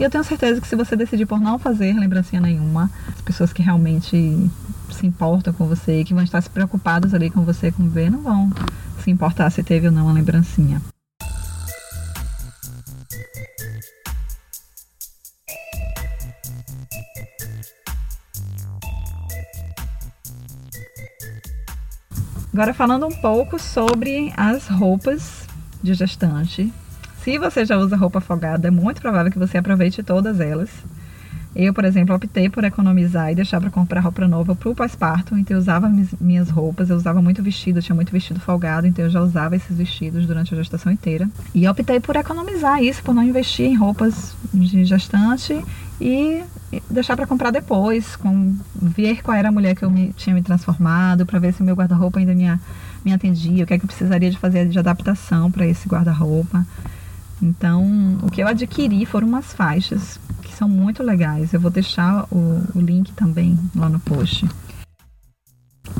E 0.00 0.02
eu 0.02 0.08
tenho 0.08 0.24
certeza 0.24 0.58
que 0.58 0.66
se 0.66 0.74
você 0.74 0.96
decidir 0.96 1.26
por 1.26 1.38
não 1.38 1.58
fazer 1.58 1.92
lembrancinha 1.92 2.40
nenhuma, 2.40 2.90
as 3.14 3.20
pessoas 3.20 3.52
que 3.52 3.62
realmente 3.62 4.50
se 4.90 5.06
importam 5.06 5.52
com 5.52 5.66
você, 5.66 6.02
que 6.04 6.14
vão 6.14 6.22
estar 6.22 6.40
se 6.40 6.48
preocupadas 6.48 7.12
ali 7.12 7.28
com 7.28 7.42
você, 7.42 7.70
com 7.70 7.86
ver, 7.86 8.10
não 8.10 8.22
vão 8.22 8.50
se 9.04 9.10
importar 9.10 9.50
se 9.50 9.62
teve 9.62 9.88
ou 9.88 9.92
não 9.92 10.04
uma 10.04 10.12
lembrancinha. 10.12 10.80
Agora 22.58 22.74
falando 22.74 23.06
um 23.06 23.12
pouco 23.12 23.56
sobre 23.56 24.32
as 24.36 24.66
roupas 24.66 25.46
de 25.80 25.94
gestante. 25.94 26.72
Se 27.22 27.38
você 27.38 27.64
já 27.64 27.78
usa 27.78 27.96
roupa 27.96 28.20
folgada, 28.20 28.66
é 28.66 28.70
muito 28.72 29.00
provável 29.00 29.30
que 29.30 29.38
você 29.38 29.58
aproveite 29.58 30.02
todas 30.02 30.40
elas. 30.40 30.68
Eu, 31.54 31.72
por 31.72 31.84
exemplo, 31.84 32.16
optei 32.16 32.48
por 32.48 32.64
economizar 32.64 33.30
e 33.30 33.36
deixar 33.36 33.60
para 33.60 33.70
comprar 33.70 34.00
roupa 34.00 34.26
nova 34.26 34.56
para 34.56 34.68
o 34.70 34.74
pós-parto. 34.74 35.38
Então, 35.38 35.56
eu 35.56 35.60
usava 35.60 35.88
minhas 36.20 36.50
roupas, 36.50 36.90
eu 36.90 36.96
usava 36.96 37.22
muito 37.22 37.44
vestido, 37.44 37.78
eu 37.78 37.82
tinha 37.82 37.94
muito 37.94 38.10
vestido 38.10 38.40
folgado, 38.40 38.88
então 38.88 39.04
eu 39.04 39.10
já 39.10 39.20
usava 39.20 39.54
esses 39.54 39.76
vestidos 39.76 40.26
durante 40.26 40.52
a 40.52 40.56
gestação 40.56 40.90
inteira. 40.90 41.30
E 41.54 41.68
optei 41.68 42.00
por 42.00 42.16
economizar 42.16 42.82
isso, 42.82 43.04
por 43.04 43.14
não 43.14 43.22
investir 43.22 43.66
em 43.66 43.76
roupas 43.76 44.34
de 44.52 44.84
gestante 44.84 45.64
e 46.00 46.42
deixar 46.90 47.16
para 47.16 47.26
comprar 47.26 47.50
depois, 47.50 48.16
com 48.16 48.56
ver 48.74 49.22
qual 49.22 49.36
era 49.36 49.48
a 49.48 49.52
mulher 49.52 49.74
que 49.74 49.84
eu 49.84 49.90
me, 49.90 50.12
tinha 50.12 50.34
me 50.34 50.42
transformado, 50.42 51.24
para 51.24 51.38
ver 51.38 51.52
se 51.54 51.62
o 51.62 51.64
meu 51.64 51.74
guarda-roupa 51.74 52.18
ainda 52.18 52.34
me, 52.34 52.44
me 53.04 53.12
atendia, 53.12 53.64
o 53.64 53.66
que 53.66 53.74
é 53.74 53.78
que 53.78 53.84
eu 53.84 53.88
precisaria 53.88 54.30
de 54.30 54.38
fazer 54.38 54.68
de 54.68 54.78
adaptação 54.78 55.50
para 55.50 55.66
esse 55.66 55.88
guarda-roupa. 55.88 56.66
Então, 57.40 58.18
o 58.22 58.30
que 58.30 58.42
eu 58.42 58.48
adquiri 58.48 59.06
foram 59.06 59.28
umas 59.28 59.52
faixas 59.52 60.18
que 60.42 60.52
são 60.54 60.68
muito 60.68 61.02
legais. 61.02 61.52
Eu 61.52 61.60
vou 61.60 61.70
deixar 61.70 62.26
o, 62.30 62.62
o 62.74 62.80
link 62.80 63.12
também 63.12 63.58
lá 63.74 63.88
no 63.88 64.00
post. 64.00 64.48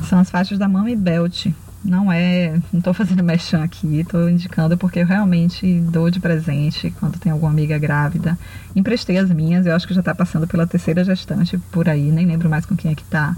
São 0.08 0.18
as 0.18 0.30
faixas 0.30 0.58
da 0.58 0.68
Mami 0.68 0.96
Belt, 0.96 1.46
não 1.84 2.12
é, 2.12 2.60
não 2.72 2.78
estou 2.78 2.92
fazendo 2.92 3.22
mexão 3.22 3.62
aqui, 3.62 4.00
estou 4.00 4.28
indicando 4.28 4.76
porque 4.76 5.00
eu 5.00 5.06
realmente 5.06 5.80
dou 5.80 6.10
de 6.10 6.20
presente 6.20 6.92
quando 6.98 7.18
tem 7.18 7.32
alguma 7.32 7.50
amiga 7.50 7.78
grávida. 7.78 8.38
Emprestei 8.74 9.18
as 9.18 9.30
minhas, 9.30 9.66
eu 9.66 9.74
acho 9.74 9.86
que 9.86 9.94
já 9.94 10.00
está 10.00 10.14
passando 10.14 10.46
pela 10.46 10.66
terceira 10.66 11.04
gestante 11.04 11.58
por 11.70 11.88
aí, 11.88 12.10
nem 12.10 12.26
lembro 12.26 12.48
mais 12.48 12.66
com 12.66 12.76
quem 12.76 12.92
é 12.92 12.94
que 12.94 13.02
está. 13.02 13.36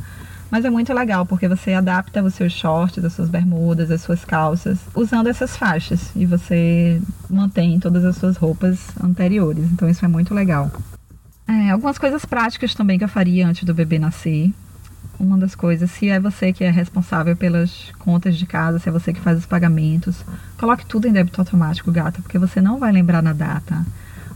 Mas 0.50 0.64
é 0.64 0.70
muito 0.70 0.92
legal 0.92 1.24
porque 1.24 1.46
você 1.46 1.74
adapta 1.74 2.22
os 2.22 2.34
seus 2.34 2.52
shorts, 2.52 3.04
as 3.04 3.12
suas 3.12 3.28
bermudas, 3.28 3.90
as 3.90 4.00
suas 4.00 4.24
calças, 4.24 4.80
usando 4.94 5.28
essas 5.28 5.56
faixas 5.56 6.10
e 6.16 6.26
você 6.26 7.00
mantém 7.28 7.78
todas 7.78 8.04
as 8.04 8.16
suas 8.16 8.36
roupas 8.36 8.88
anteriores. 9.00 9.64
Então 9.70 9.88
isso 9.88 10.04
é 10.04 10.08
muito 10.08 10.34
legal. 10.34 10.70
É, 11.46 11.70
algumas 11.70 11.98
coisas 11.98 12.24
práticas 12.24 12.74
também 12.74 12.98
que 12.98 13.04
eu 13.04 13.08
faria 13.08 13.46
antes 13.46 13.62
do 13.64 13.74
bebê 13.74 13.98
nascer 13.98 14.52
uma 15.20 15.36
das 15.36 15.54
coisas, 15.54 15.90
se 15.90 16.08
é 16.08 16.18
você 16.18 16.52
que 16.52 16.64
é 16.64 16.70
responsável 16.70 17.36
pelas 17.36 17.92
contas 17.98 18.36
de 18.36 18.46
casa, 18.46 18.78
se 18.78 18.88
é 18.88 18.92
você 18.92 19.12
que 19.12 19.20
faz 19.20 19.38
os 19.38 19.46
pagamentos, 19.46 20.24
coloque 20.58 20.86
tudo 20.86 21.06
em 21.06 21.12
débito 21.12 21.40
automático, 21.40 21.92
gata, 21.92 22.22
porque 22.22 22.38
você 22.38 22.60
não 22.60 22.78
vai 22.78 22.90
lembrar 22.90 23.22
na 23.22 23.34
data. 23.34 23.84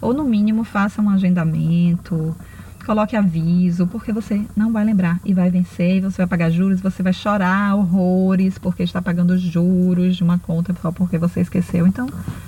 Ou 0.01 0.13
no 0.13 0.25
mínimo 0.25 0.63
faça 0.63 1.01
um 1.01 1.09
agendamento, 1.09 2.37
coloque 2.85 3.17
aviso, 3.17 3.87
porque 3.87 4.13
você 4.13 4.45
não 4.55 4.71
vai 4.71 4.85
lembrar 4.85 5.19
e 5.25 5.33
vai 5.33 5.51
vencer, 5.51 5.97
e 5.97 6.01
você 6.03 6.19
vai 6.19 6.27
pagar 6.27 6.51
juros, 6.51 6.83
você 6.83 7.03
vai 7.03 7.15
chorar 7.15 7.75
horrores 7.75 8.59
porque 8.59 8.83
está 8.83 9.01
pagando 9.01 9.39
juros 9.39 10.17
de 10.17 10.23
uma 10.23 10.39
conta 10.39 10.75
só 10.83 10.93
porque 10.93 11.17
você 11.17 11.41
esqueceu. 11.41 11.87
Então, 11.87 12.07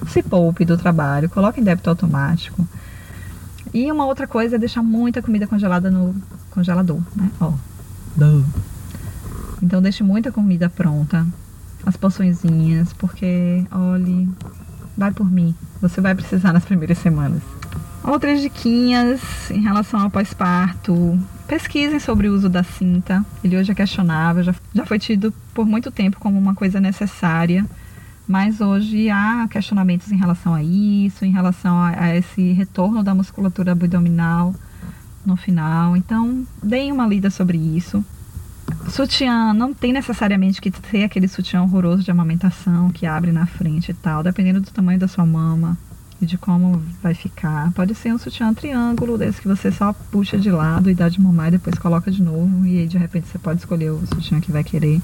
se 0.09 0.23
poupe 0.23 0.65
do 0.65 0.77
trabalho, 0.77 1.31
coloque 1.31 1.61
em 1.61 1.65
débito 1.65 1.89
automático. 1.89 2.69
E 3.73 3.91
uma 3.91 4.05
outra 4.05 4.27
coisa 4.27 4.57
é 4.57 4.59
deixar 4.59 4.83
muita 4.83 5.23
comida 5.23 5.47
congelada 5.47 5.91
no 5.91 6.15
congelador, 6.51 7.01
né? 7.15 7.31
Ó, 7.41 7.53
então 9.63 9.83
deixe 9.83 10.03
muita 10.03 10.31
comida 10.33 10.69
pronta, 10.69 11.27
as 11.85 11.97
poçõezinhas, 11.97 12.93
porque, 12.93 13.65
olhe, 13.71 14.29
vai 14.97 15.11
por 15.11 15.31
mim, 15.31 15.55
você 15.81 16.01
vai 16.01 16.15
precisar 16.15 16.53
nas 16.53 16.65
primeiras 16.65 16.99
semanas. 16.99 17.43
Outras 18.03 18.41
diquinhas 18.41 19.51
em 19.51 19.61
relação 19.61 20.01
ao 20.01 20.11
pós-parto. 20.11 21.19
Pesquisem 21.49 21.99
sobre 21.99 22.29
o 22.29 22.35
uso 22.35 22.49
da 22.49 22.63
cinta. 22.63 23.25
Ele 23.43 23.57
hoje 23.57 23.73
é 23.73 23.75
questionável, 23.75 24.45
já, 24.45 24.55
já 24.73 24.87
foi 24.87 24.99
tido 24.99 25.35
por 25.53 25.67
muito 25.67 25.91
tempo 25.91 26.21
como 26.21 26.39
uma 26.39 26.55
coisa 26.55 26.81
necessária. 26.81 27.67
Mas 28.29 28.61
hoje 28.61 29.11
há 29.11 29.49
questionamentos 29.51 30.13
em 30.13 30.17
relação 30.17 30.55
a 30.55 30.63
isso, 30.63 31.25
em 31.25 31.33
relação 31.33 31.77
a, 31.77 32.01
a 32.01 32.17
esse 32.17 32.53
retorno 32.53 33.03
da 33.03 33.15
musculatura 33.15 33.73
abdominal 33.73 34.55
no 35.27 35.37
final. 35.37 35.97
Então, 35.97 36.47
deem 36.63 36.93
uma 36.93 37.07
lida 37.07 37.31
sobre 37.31 37.59
isso. 37.59 38.05
Sutiã 38.89 39.53
não 39.53 39.75
tem 39.75 39.93
necessariamente 39.93 40.61
que 40.61 40.73
ser 40.91 41.05
aquele 41.05 41.29
sutiã 41.29 41.63
horroroso 41.63 42.03
de 42.03 42.11
amamentação 42.11 42.91
que 42.91 43.07
abre 43.07 43.33
na 43.33 43.47
frente 43.47 43.91
e 43.91 43.95
tal, 43.95 44.23
dependendo 44.23 44.61
do 44.61 44.71
tamanho 44.71 44.99
da 44.99 45.09
sua 45.09 45.27
mama 45.27 45.77
e 46.21 46.27
de 46.27 46.39
como 46.39 46.83
vai 47.03 47.15
ficar. 47.15 47.73
Pode 47.73 47.95
ser 47.95 48.13
um 48.13 48.19
sutiã 48.19 48.53
triângulo, 48.55 49.19
desse 49.19 49.41
que 49.41 49.49
você 49.49 49.71
só 49.71 49.93
puxa 49.93 50.39
de 50.39 50.51
lado 50.51 50.91
e 50.91 50.95
dá 50.95 51.09
de 51.09 51.21
mamar 51.21 51.49
e 51.49 51.53
depois 51.53 51.79
coloca 51.79 52.11
de 52.11 52.23
novo. 52.23 52.65
E 52.65 52.79
aí 52.79 52.87
de 52.87 52.97
repente 52.97 53.29
você 53.29 53.39
pode 53.39 53.61
escolher 53.61 53.91
o 53.91 54.07
sutiã 54.07 54.41
que 54.41 54.53
vai 54.53 54.65
querer. 54.65 55.01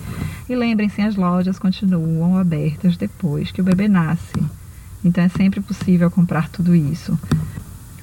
E 0.48 0.54
lembrem-se, 0.54 1.02
as 1.02 1.16
lojas 1.16 1.58
continuam 1.58 2.38
abertas 2.38 2.96
depois 2.96 3.50
que 3.50 3.60
o 3.60 3.64
bebê 3.64 3.88
nasce. 3.88 4.42
Então 5.04 5.22
é 5.22 5.28
sempre 5.28 5.60
possível 5.60 6.10
comprar 6.10 6.48
tudo 6.48 6.74
isso. 6.74 7.18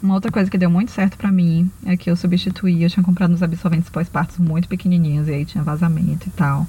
Uma 0.02 0.14
outra 0.14 0.32
coisa 0.32 0.50
que 0.50 0.58
deu 0.58 0.70
muito 0.70 0.92
certo 0.92 1.18
para 1.18 1.32
mim 1.32 1.70
é 1.86 1.98
que 1.98 2.10
eu 2.10 2.16
substituí, 2.16 2.84
eu 2.84 2.90
tinha 2.90 3.04
comprado 3.04 3.34
uns 3.34 3.44
absorventes 3.44 3.90
pós-partos 3.90 4.38
muito 4.38 4.68
pequenininhos 4.70 5.28
e 5.28 5.34
aí 5.34 5.46
tinha 5.46 5.64
vazamento 5.64 6.28
e 6.28 6.32
tal. 6.32 6.66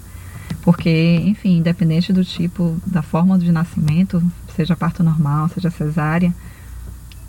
Porque, 0.62 1.22
enfim, 1.24 1.58
independente 1.58 2.12
do 2.12 2.24
tipo, 2.24 2.76
da 2.84 3.02
forma 3.02 3.38
de 3.38 3.52
nascimento, 3.52 4.22
seja 4.56 4.76
parto 4.76 5.02
normal, 5.02 5.48
seja 5.48 5.70
cesárea, 5.70 6.34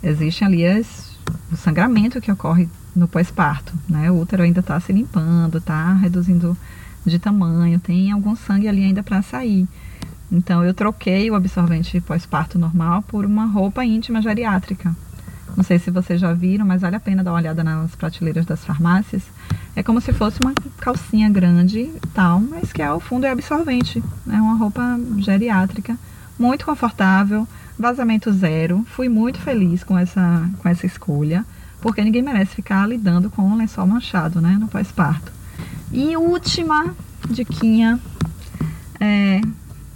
existe 0.02 0.44
ali 0.44 0.66
as, 0.66 1.16
o 1.52 1.56
sangramento 1.56 2.20
que 2.20 2.32
ocorre 2.32 2.68
no 2.94 3.06
pós-parto, 3.06 3.72
né? 3.88 4.10
O 4.10 4.20
útero 4.20 4.42
ainda 4.42 4.60
está 4.60 4.78
se 4.80 4.92
limpando, 4.92 5.58
está 5.58 5.94
reduzindo 5.94 6.56
de 7.06 7.18
tamanho, 7.18 7.80
tem 7.80 8.10
algum 8.10 8.34
sangue 8.36 8.68
ali 8.68 8.84
ainda 8.84 9.02
para 9.02 9.22
sair. 9.22 9.68
Então 10.30 10.64
eu 10.64 10.74
troquei 10.74 11.30
o 11.30 11.34
absorvente 11.34 12.00
pós-parto 12.00 12.58
normal 12.58 13.02
por 13.02 13.24
uma 13.24 13.46
roupa 13.46 13.84
íntima 13.84 14.20
geriátrica, 14.20 14.94
não 15.56 15.64
sei 15.64 15.78
se 15.78 15.90
vocês 15.90 16.20
já 16.20 16.32
viram, 16.32 16.64
mas 16.64 16.80
vale 16.80 16.96
a 16.96 17.00
pena 17.00 17.22
dar 17.22 17.32
uma 17.32 17.38
olhada 17.38 17.62
nas 17.62 17.94
prateleiras 17.94 18.46
das 18.46 18.64
farmácias. 18.64 19.22
É 19.76 19.82
como 19.82 20.00
se 20.00 20.12
fosse 20.12 20.40
uma 20.40 20.54
calcinha 20.78 21.28
grande 21.28 21.90
tal, 22.14 22.40
mas 22.40 22.72
que 22.72 22.82
ao 22.82 23.00
fundo 23.00 23.26
é 23.26 23.30
absorvente. 23.30 24.02
É 24.28 24.40
uma 24.40 24.56
roupa 24.56 24.98
geriátrica, 25.18 25.96
muito 26.38 26.64
confortável, 26.64 27.46
vazamento 27.78 28.32
zero. 28.32 28.84
Fui 28.88 29.08
muito 29.08 29.38
feliz 29.38 29.84
com 29.84 29.98
essa, 29.98 30.48
com 30.58 30.68
essa 30.68 30.86
escolha, 30.86 31.44
porque 31.80 32.02
ninguém 32.02 32.22
merece 32.22 32.54
ficar 32.54 32.88
lidando 32.88 33.30
com 33.30 33.42
um 33.42 33.56
lençol 33.56 33.86
manchado, 33.86 34.40
né, 34.40 34.56
no 34.58 34.68
pós-parto. 34.68 35.32
E 35.90 36.16
última 36.16 36.94
diquinha 37.28 38.00
é 39.00 39.40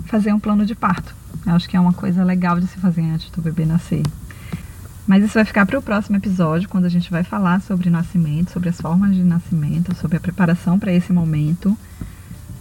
fazer 0.04 0.32
um 0.32 0.40
plano 0.40 0.66
de 0.66 0.74
parto. 0.74 1.14
Eu 1.46 1.54
acho 1.54 1.68
que 1.68 1.76
é 1.76 1.80
uma 1.80 1.92
coisa 1.92 2.24
legal 2.24 2.58
de 2.58 2.66
se 2.66 2.78
fazer 2.78 3.02
antes 3.02 3.30
do 3.30 3.40
bebê 3.40 3.64
nascer. 3.64 4.02
Mas 5.06 5.22
isso 5.22 5.34
vai 5.34 5.44
ficar 5.44 5.64
para 5.64 5.78
o 5.78 5.82
próximo 5.82 6.16
episódio, 6.16 6.68
quando 6.68 6.84
a 6.84 6.88
gente 6.88 7.10
vai 7.10 7.22
falar 7.22 7.60
sobre 7.62 7.88
nascimento, 7.88 8.50
sobre 8.50 8.68
as 8.68 8.80
formas 8.80 9.14
de 9.14 9.22
nascimento, 9.22 9.94
sobre 9.94 10.16
a 10.16 10.20
preparação 10.20 10.78
para 10.78 10.92
esse 10.92 11.12
momento. 11.12 11.76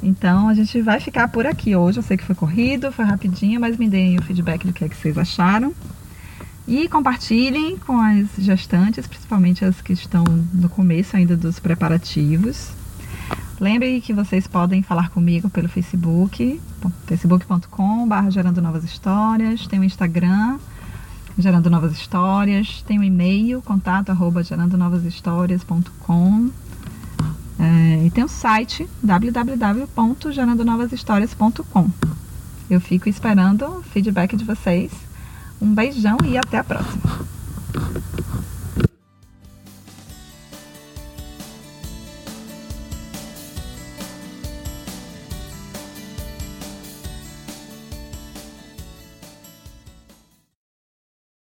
Então 0.03 0.47
a 0.47 0.53
gente 0.53 0.79
vai 0.81 0.99
ficar 0.99 1.27
por 1.29 1.47
aqui 1.47 1.75
hoje. 1.75 1.97
Eu 1.97 2.03
sei 2.03 2.15
que 2.15 2.23
foi 2.23 2.36
corrido, 2.36 2.91
foi 2.91 3.05
rapidinho, 3.05 3.60
mas 3.60 3.77
me 3.77 3.89
deem 3.89 4.19
o 4.19 4.21
feedback 4.21 4.65
do 4.65 4.71
que, 4.71 4.86
é 4.86 4.89
que 4.89 4.95
vocês 4.95 5.17
acharam. 5.17 5.73
E 6.67 6.88
compartilhem 6.88 7.77
com 7.77 7.99
as 7.99 8.27
gestantes, 8.38 9.08
principalmente 9.08 9.65
as 9.65 9.81
que 9.81 9.93
estão 9.93 10.23
no 10.53 10.69
começo 10.69 11.15
ainda 11.17 11.36
dos 11.36 11.60
preparativos. 11.60 12.69
Lembrem 13.60 14.01
que 14.01 14.13
vocês 14.13 14.47
podem 14.47 14.84
falar 14.84 15.10
comigo 15.10 15.49
pelo 15.49 15.69
Facebook, 15.69 16.60
facebook.com.br 17.08 18.29
gerando 18.29 18.62
novas 18.62 18.84
histórias, 18.84 19.65
tem 19.65 19.79
o 19.79 19.84
Instagram, 19.84 20.60
Gerando 21.38 21.69
Novas 21.69 21.91
Histórias. 21.91 22.82
Tem 22.88 22.98
um 23.00 23.04
e-mail, 23.04 23.62
contato 23.62 24.10
arroba 24.10 24.41
gerandonovashistórias.com. 24.43 26.50
É, 27.58 28.10
tem 28.13 28.21
o 28.24 28.28
site 28.28 28.88
www.gerandonovashistórias.com. 29.04 31.89
Eu 32.69 32.80
fico 32.82 33.10
esperando 33.10 33.65
o 33.65 33.82
feedback 33.84 34.36
de 34.36 34.43
vocês. 34.43 34.91
Um 35.62 35.74
beijão 35.74 36.17
e 36.26 36.38
até 36.38 36.58
a 36.58 36.63
próxima. 36.63 37.26